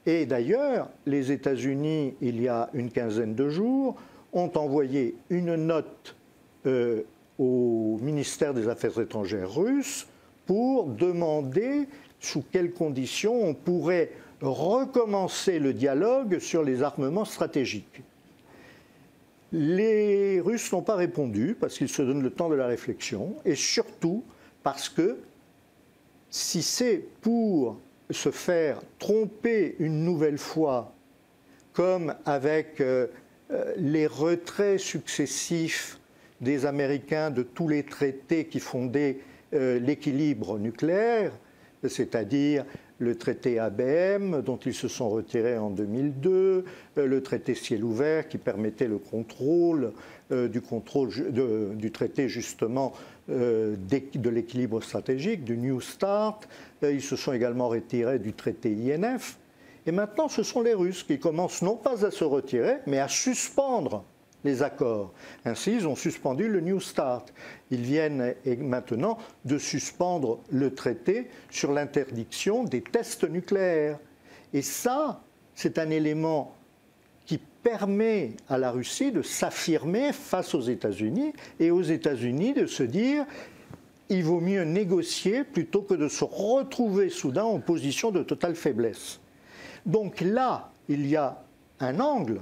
Et 0.06 0.28
d'ailleurs, 0.28 0.90
les 1.08 1.32
États-Unis, 1.32 2.16
il 2.22 2.40
y 2.40 2.48
a 2.48 2.70
une 2.74 2.92
quinzaine 2.92 3.34
de 3.34 3.50
jours, 3.50 3.96
ont 4.34 4.52
envoyé 4.56 5.16
une 5.30 5.56
note 5.56 6.16
euh, 6.68 7.02
au 7.42 7.98
ministère 8.00 8.54
des 8.54 8.68
Affaires 8.68 9.00
étrangères 9.00 9.52
russe 9.52 10.06
pour 10.46 10.86
demander 10.86 11.88
sous 12.20 12.44
quelles 12.52 12.72
conditions 12.72 13.44
on 13.44 13.56
pourrait 13.56 14.12
recommencer 14.42 15.58
le 15.58 15.74
dialogue 15.74 16.38
sur 16.38 16.64
les 16.64 16.84
armements 16.84 17.26
stratégiques. 17.26 18.04
Les 19.52 20.40
Russes 20.40 20.72
n'ont 20.72 20.84
pas 20.84 20.96
répondu 20.96 21.58
parce 21.60 21.80
qu'ils 21.80 21.90
se 21.90 22.04
donnent 22.04 22.22
le 22.22 22.30
temps 22.30 22.48
de 22.48 22.56
la 22.56 22.68
réflexion 22.68 23.36
et 23.44 23.56
surtout 23.56 24.24
parce 24.62 24.88
que 24.88 25.18
si 26.30 26.62
c'est 26.62 27.04
pour 27.22 27.78
se 28.12 28.30
faire 28.30 28.82
tromper 29.00 29.76
une 29.80 30.06
nouvelle 30.06 30.38
fois, 30.38 30.94
comme 31.74 32.14
avec 32.26 32.82
euh, 32.82 33.08
euh, 33.50 33.74
les 33.78 34.06
retraits 34.06 34.80
successifs 34.80 36.01
des 36.42 36.66
Américains 36.66 37.32
de 37.32 37.44
tous 37.44 37.68
les 37.68 37.84
traités 37.84 38.46
qui 38.46 38.60
fondaient 38.60 39.20
euh, 39.54 39.80
l'équilibre 39.80 40.58
nucléaire, 40.58 41.32
c'est-à-dire 41.88 42.66
le 43.00 43.16
traité 43.16 43.60
ABM 43.60 44.42
dont 44.42 44.58
ils 44.58 44.74
se 44.74 44.88
sont 44.88 45.10
retirés 45.10 45.58
en 45.58 45.70
2002, 45.70 46.66
euh, 46.98 47.06
le 47.06 47.24
traité 47.24 47.54
ciel 47.56 47.84
ouvert 47.84 48.28
qui 48.28 48.38
permettait 48.38 48.88
le 48.88 48.98
contrôle 48.98 49.94
euh, 50.32 50.48
du 50.48 50.62
contrôle 50.62 51.10
du 51.76 51.92
traité 51.92 52.30
justement 52.30 52.94
de 53.28 54.30
l'équilibre 54.30 54.82
stratégique, 54.82 55.46
du 55.46 55.56
New 55.56 55.80
Start. 55.80 56.50
Ils 56.82 57.02
se 57.02 57.16
sont 57.16 57.32
également 57.32 57.70
retirés 57.70 58.20
du 58.20 58.34
traité 58.34 58.76
INF. 58.94 59.38
Et 59.86 59.92
maintenant, 59.92 60.28
ce 60.28 60.44
sont 60.44 60.62
les 60.62 60.74
Russes 60.74 61.04
qui 61.04 61.18
commencent 61.18 61.62
non 61.62 61.78
pas 61.78 62.06
à 62.06 62.12
se 62.12 62.24
retirer, 62.24 62.78
mais 62.88 63.00
à 63.00 63.08
suspendre 63.08 64.04
les 64.44 64.64
accords. 64.64 65.14
Ainsi, 65.46 65.74
ils 65.74 65.88
ont 65.88 65.96
suspendu 65.96 66.48
le 66.48 66.62
New 66.62 66.80
Start. 66.80 67.34
Ils 67.70 67.82
viennent 67.82 68.36
maintenant 68.60 69.18
de 69.46 69.58
suspendre 69.58 70.40
le 70.50 70.74
traité 70.74 71.30
sur 71.50 71.72
l'interdiction 71.72 72.64
des 72.64 72.82
tests 72.82 73.30
nucléaires. 73.30 74.00
Et 74.54 74.62
ça, 74.62 75.22
c'est 75.56 75.78
un 75.78 75.90
élément 75.90 76.56
qui 77.26 77.38
permet 77.38 78.32
à 78.50 78.58
la 78.58 78.72
Russie 78.72 79.12
de 79.12 79.22
s'affirmer 79.22 80.12
face 80.12 80.56
aux 80.56 80.62
États-Unis 80.62 81.34
et 81.60 81.72
aux 81.72 81.84
États-Unis 81.84 82.54
de 82.54 82.66
se 82.66 82.84
dire 82.84 83.26
il 84.10 84.26
vaut 84.26 84.42
mieux 84.42 84.64
négocier 84.64 85.46
plutôt 85.46 85.84
que 85.84 85.94
de 85.94 86.10
se 86.10 86.26
retrouver 86.26 87.10
soudain 87.10 87.46
en 87.46 87.60
position 87.60 88.12
de 88.12 88.24
totale 88.24 88.56
faiblesse. 88.56 89.22
Donc 89.86 90.20
là, 90.20 90.72
il 90.90 91.08
y 91.08 91.16
a 91.16 91.42
un 91.80 92.00
angle 92.02 92.42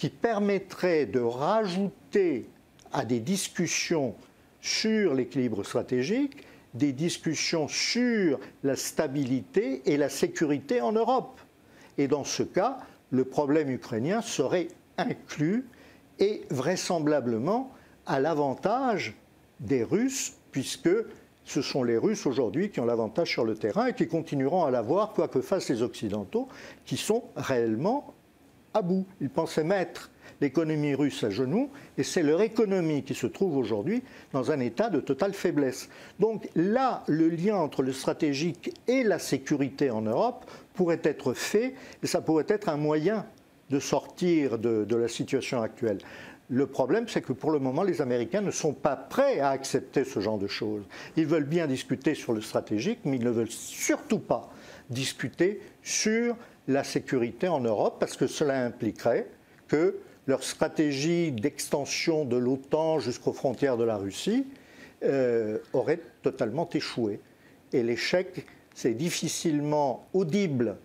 qui 0.00 0.08
permettrait 0.08 1.04
de 1.04 1.20
rajouter 1.20 2.48
à 2.90 3.04
des 3.04 3.20
discussions 3.20 4.14
sur 4.62 5.14
l'équilibre 5.14 5.62
stratégique 5.62 6.44
des 6.72 6.92
discussions 6.92 7.68
sur 7.68 8.40
la 8.62 8.76
stabilité 8.76 9.82
et 9.84 9.98
la 9.98 10.08
sécurité 10.08 10.80
en 10.80 10.92
Europe. 10.92 11.38
Et 11.98 12.08
dans 12.08 12.24
ce 12.24 12.42
cas, 12.42 12.78
le 13.10 13.24
problème 13.24 13.70
ukrainien 13.70 14.22
serait 14.22 14.68
inclus 14.96 15.66
et 16.18 16.44
vraisemblablement 16.48 17.70
à 18.06 18.20
l'avantage 18.20 19.14
des 19.58 19.84
Russes, 19.84 20.32
puisque 20.50 20.90
ce 21.44 21.60
sont 21.60 21.82
les 21.82 21.98
Russes 21.98 22.24
aujourd'hui 22.24 22.70
qui 22.70 22.80
ont 22.80 22.86
l'avantage 22.86 23.30
sur 23.30 23.44
le 23.44 23.54
terrain 23.54 23.88
et 23.88 23.94
qui 23.94 24.06
continueront 24.06 24.64
à 24.64 24.70
l'avoir, 24.70 25.12
quoi 25.12 25.28
que 25.28 25.42
fassent 25.42 25.68
les 25.68 25.82
Occidentaux, 25.82 26.48
qui 26.86 26.96
sont 26.96 27.24
réellement 27.36 28.14
à 28.74 28.82
bout. 28.82 29.06
Ils 29.20 29.30
pensaient 29.30 29.64
mettre 29.64 30.10
l'économie 30.40 30.94
russe 30.94 31.22
à 31.24 31.30
genoux, 31.30 31.70
et 31.98 32.02
c'est 32.02 32.22
leur 32.22 32.40
économie 32.40 33.02
qui 33.02 33.14
se 33.14 33.26
trouve 33.26 33.56
aujourd'hui 33.56 34.02
dans 34.32 34.50
un 34.50 34.60
état 34.60 34.88
de 34.88 35.00
totale 35.00 35.34
faiblesse. 35.34 35.88
Donc 36.18 36.48
là, 36.54 37.04
le 37.06 37.28
lien 37.28 37.56
entre 37.56 37.82
le 37.82 37.92
stratégique 37.92 38.74
et 38.88 39.02
la 39.02 39.18
sécurité 39.18 39.90
en 39.90 40.02
Europe 40.02 40.50
pourrait 40.74 41.00
être 41.04 41.34
fait, 41.34 41.74
et 42.02 42.06
ça 42.06 42.22
pourrait 42.22 42.46
être 42.48 42.68
un 42.68 42.78
moyen 42.78 43.26
de 43.68 43.78
sortir 43.78 44.58
de, 44.58 44.84
de 44.84 44.96
la 44.96 45.08
situation 45.08 45.62
actuelle. 45.62 45.98
Le 46.50 46.66
problème, 46.66 47.06
c'est 47.06 47.22
que 47.22 47.32
pour 47.32 47.52
le 47.52 47.60
moment, 47.60 47.84
les 47.84 48.02
Américains 48.02 48.40
ne 48.40 48.50
sont 48.50 48.72
pas 48.72 48.96
prêts 48.96 49.38
à 49.38 49.50
accepter 49.50 50.04
ce 50.04 50.18
genre 50.18 50.36
de 50.36 50.48
choses. 50.48 50.82
Ils 51.16 51.26
veulent 51.26 51.44
bien 51.44 51.68
discuter 51.68 52.16
sur 52.16 52.32
le 52.32 52.40
stratégique, 52.40 52.98
mais 53.04 53.18
ils 53.18 53.24
ne 53.24 53.30
veulent 53.30 53.50
surtout 53.50 54.18
pas 54.18 54.50
discuter 54.90 55.60
sur 55.84 56.36
la 56.66 56.82
sécurité 56.82 57.46
en 57.46 57.60
Europe, 57.60 57.98
parce 58.00 58.16
que 58.16 58.26
cela 58.26 58.64
impliquerait 58.64 59.28
que 59.68 59.98
leur 60.26 60.42
stratégie 60.42 61.30
d'extension 61.30 62.24
de 62.24 62.36
l'OTAN 62.36 62.98
jusqu'aux 62.98 63.32
frontières 63.32 63.76
de 63.76 63.84
la 63.84 63.96
Russie 63.96 64.44
euh, 65.04 65.58
aurait 65.72 66.00
totalement 66.22 66.68
échoué. 66.72 67.20
Et 67.72 67.84
l'échec, 67.84 68.44
c'est 68.74 68.94
difficilement 68.94 70.04
audible 70.12 70.78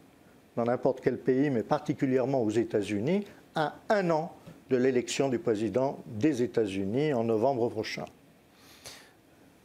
dans 0.56 0.66
n'importe 0.66 1.02
quel 1.02 1.18
pays, 1.18 1.50
mais 1.50 1.64
particulièrement 1.64 2.44
aux 2.44 2.52
États-Unis, 2.52 3.26
à 3.56 3.76
un 3.90 4.12
an 4.12 4.32
de 4.70 4.78
l'élection 4.78 5.30
du 5.30 5.40
président 5.40 6.00
des 6.08 6.42
États-Unis 6.42 7.14
en 7.14 7.24
novembre 7.24 7.70
prochain. 7.70 8.06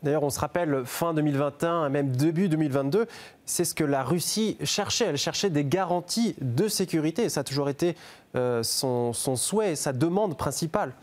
D'ailleurs, 0.02 0.22
on 0.22 0.30
se 0.30 0.40
rappelle 0.40 0.84
fin 0.86 1.12
2021, 1.12 1.90
même 1.90 2.16
début 2.16 2.48
2022, 2.48 3.06
c'est 3.44 3.64
ce 3.64 3.74
que 3.74 3.84
la 3.84 4.02
Russie 4.02 4.56
cherchait. 4.64 5.04
Elle 5.06 5.18
cherchait 5.18 5.50
des 5.50 5.64
garanties 5.64 6.34
de 6.40 6.68
sécurité. 6.68 7.28
ça 7.28 7.40
a 7.40 7.44
toujours 7.44 7.68
été 7.68 7.96
euh, 8.34 8.62
son, 8.62 9.12
souhait, 9.12 9.76
sa 9.76 9.92
demande 9.92 10.38
principale. 10.38 10.94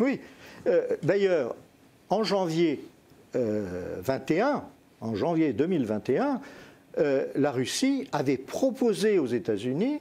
Oui. 0.00 0.20
Euh, 0.66 0.96
d'ailleurs, 1.02 1.54
en 2.08 2.24
janvier 2.24 2.84
21, 3.34 3.36
euh, 3.36 4.60
en 5.00 5.14
janvier 5.14 5.52
2021, 5.52 6.40
la 6.96 7.50
Russie 7.50 8.08
avait 8.12 8.36
proposé 8.36 9.18
aux 9.18 9.26
États-Unis 9.26 10.00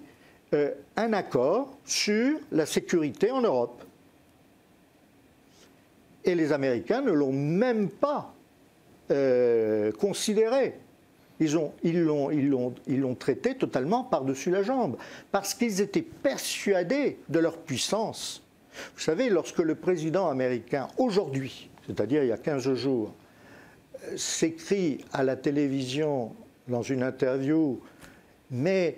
un 0.97 1.13
accord 1.13 1.77
sur 1.85 2.37
la 2.51 2.65
sécurité 2.65 3.31
en 3.31 3.41
Europe. 3.41 3.83
Et 6.23 6.35
les 6.35 6.51
Américains 6.51 7.01
ne 7.01 7.11
l'ont 7.11 7.33
même 7.33 7.89
pas 7.89 8.33
euh, 9.11 9.91
considéré. 9.91 10.75
Ils 11.39 11.53
l'ont 11.53 11.73
ils 12.31 12.55
ils 12.87 13.15
traité 13.17 13.55
totalement 13.55 14.03
par-dessus 14.03 14.51
la 14.51 14.61
jambe, 14.61 14.95
parce 15.31 15.55
qu'ils 15.55 15.81
étaient 15.81 16.03
persuadés 16.03 17.17
de 17.27 17.39
leur 17.39 17.57
puissance. 17.57 18.43
Vous 18.93 19.01
savez, 19.01 19.29
lorsque 19.29 19.57
le 19.57 19.73
président 19.73 20.29
américain, 20.29 20.87
aujourd'hui, 20.97 21.69
c'est-à-dire 21.87 22.23
il 22.23 22.29
y 22.29 22.31
a 22.31 22.37
15 22.37 22.73
jours, 22.75 23.15
euh, 24.03 24.17
s'écrit 24.17 25.03
à 25.11 25.23
la 25.23 25.35
télévision 25.35 26.35
dans 26.71 26.81
une 26.81 27.03
interview, 27.03 27.79
mais 28.49 28.97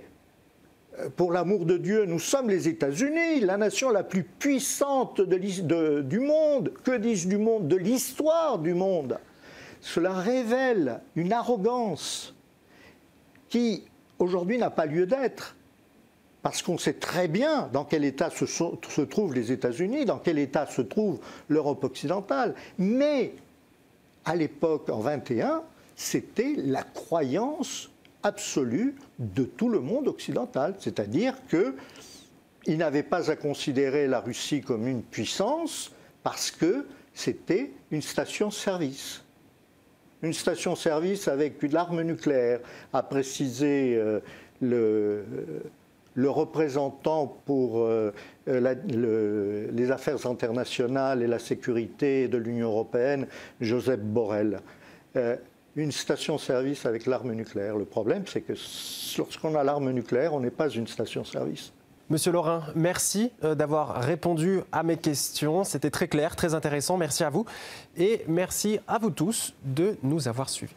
euh, 0.99 1.09
pour 1.09 1.31
l'amour 1.31 1.65
de 1.65 1.77
Dieu, 1.77 2.05
nous 2.05 2.19
sommes 2.19 2.49
les 2.49 2.69
États-Unis, 2.69 3.41
la 3.41 3.57
nation 3.57 3.89
la 3.89 4.03
plus 4.03 4.23
puissante 4.23 5.19
du 5.21 6.19
monde. 6.19 6.71
Que 6.83 6.97
disent 6.97 7.27
du 7.27 7.38
monde? 7.38 7.67
De 7.67 7.75
l'histoire 7.75 8.59
du 8.59 8.73
monde. 8.73 9.19
Cela 9.81 10.13
révèle 10.13 11.01
une 11.15 11.33
arrogance 11.33 12.33
qui, 13.49 13.83
aujourd'hui, 14.19 14.57
n'a 14.57 14.69
pas 14.69 14.86
lieu 14.86 15.05
d'être. 15.05 15.55
Parce 16.41 16.62
qu'on 16.62 16.77
sait 16.77 16.93
très 16.93 17.27
bien 17.27 17.69
dans 17.71 17.86
quel 17.86 18.03
état 18.03 18.29
se, 18.29 18.45
se 18.45 19.01
trouvent 19.01 19.33
les 19.33 19.51
États-Unis, 19.51 20.05
dans 20.05 20.19
quel 20.19 20.38
état 20.39 20.65
se 20.65 20.81
trouve 20.81 21.19
l'Europe 21.47 21.83
occidentale. 21.86 22.53
Mais 22.77 23.33
à 24.25 24.36
l'époque, 24.36 24.89
en 24.89 24.99
21, 24.99 25.63
c'était 25.95 26.56
la 26.58 26.84
croyance 26.84 27.89
absolue 28.23 28.95
de 29.19 29.43
tout 29.43 29.69
le 29.69 29.79
monde 29.79 30.08
occidental. 30.08 30.75
C'est-à-dire 30.79 31.36
qu'il 31.49 32.77
n'avait 32.77 33.03
pas 33.03 33.29
à 33.29 33.36
considérer 33.36 34.08
la 34.08 34.21
Russie 34.21 34.62
comme 34.62 34.88
une 34.88 35.03
puissance 35.03 35.91
parce 36.23 36.49
que 36.49 36.86
c'était 37.13 37.71
une 37.91 38.01
station-service. 38.01 39.21
Une 40.23 40.34
station-service 40.34 41.27
avec 41.27 41.62
une 41.62 41.75
arme 41.75 42.01
nucléaire, 42.01 42.62
a 42.93 43.03
précisé 43.03 43.95
euh, 43.97 44.21
le, 44.62 45.25
le, 46.15 46.29
représentant 46.29 47.27
pour 47.45 47.79
euh, 47.79 48.13
les 48.47 49.91
affaires 49.91 50.25
internationales 50.25 51.21
et 51.21 51.27
la 51.27 51.39
sécurité 51.39 52.29
de 52.29 52.38
l'Union 52.38 52.69
européenne, 52.69 53.27
Joseph 53.60 53.99
Borrell. 53.99 54.62
Euh, 55.17 55.36
une 55.75 55.91
station-service 55.91 56.86
avec 56.86 57.05
l'arme 57.05 57.33
nucléaire. 57.33 57.77
Le 57.77 57.86
problème, 57.86 58.23
c'est 58.27 58.41
que 58.41 58.53
lorsqu'on 59.17 59.55
a 59.55 59.63
l'arme 59.63 59.91
nucléaire, 59.91 60.33
on 60.33 60.39
n'est 60.39 60.51
pas 60.51 60.69
une 60.69 60.88
station-service. 60.88 61.71
Monsieur 62.09 62.31
Laurin, 62.31 62.63
merci 62.75 63.31
euh, 63.43 63.55
d'avoir 63.55 63.95
répondu 64.01 64.59
à 64.71 64.83
mes 64.83 64.97
questions. 64.97 65.63
C'était 65.63 65.89
très 65.89 66.07
clair, 66.07 66.36
très 66.36 66.53
intéressant. 66.53 66.97
Merci 66.97 67.23
à 67.23 67.29
vous. 67.29 67.45
Et 67.97 68.23
merci 68.27 68.79
à 68.88 68.99
vous 68.99 69.09
tous 69.09 69.53
de 69.63 69.97
nous 70.03 70.27
avoir 70.27 70.49
suivis. 70.49 70.75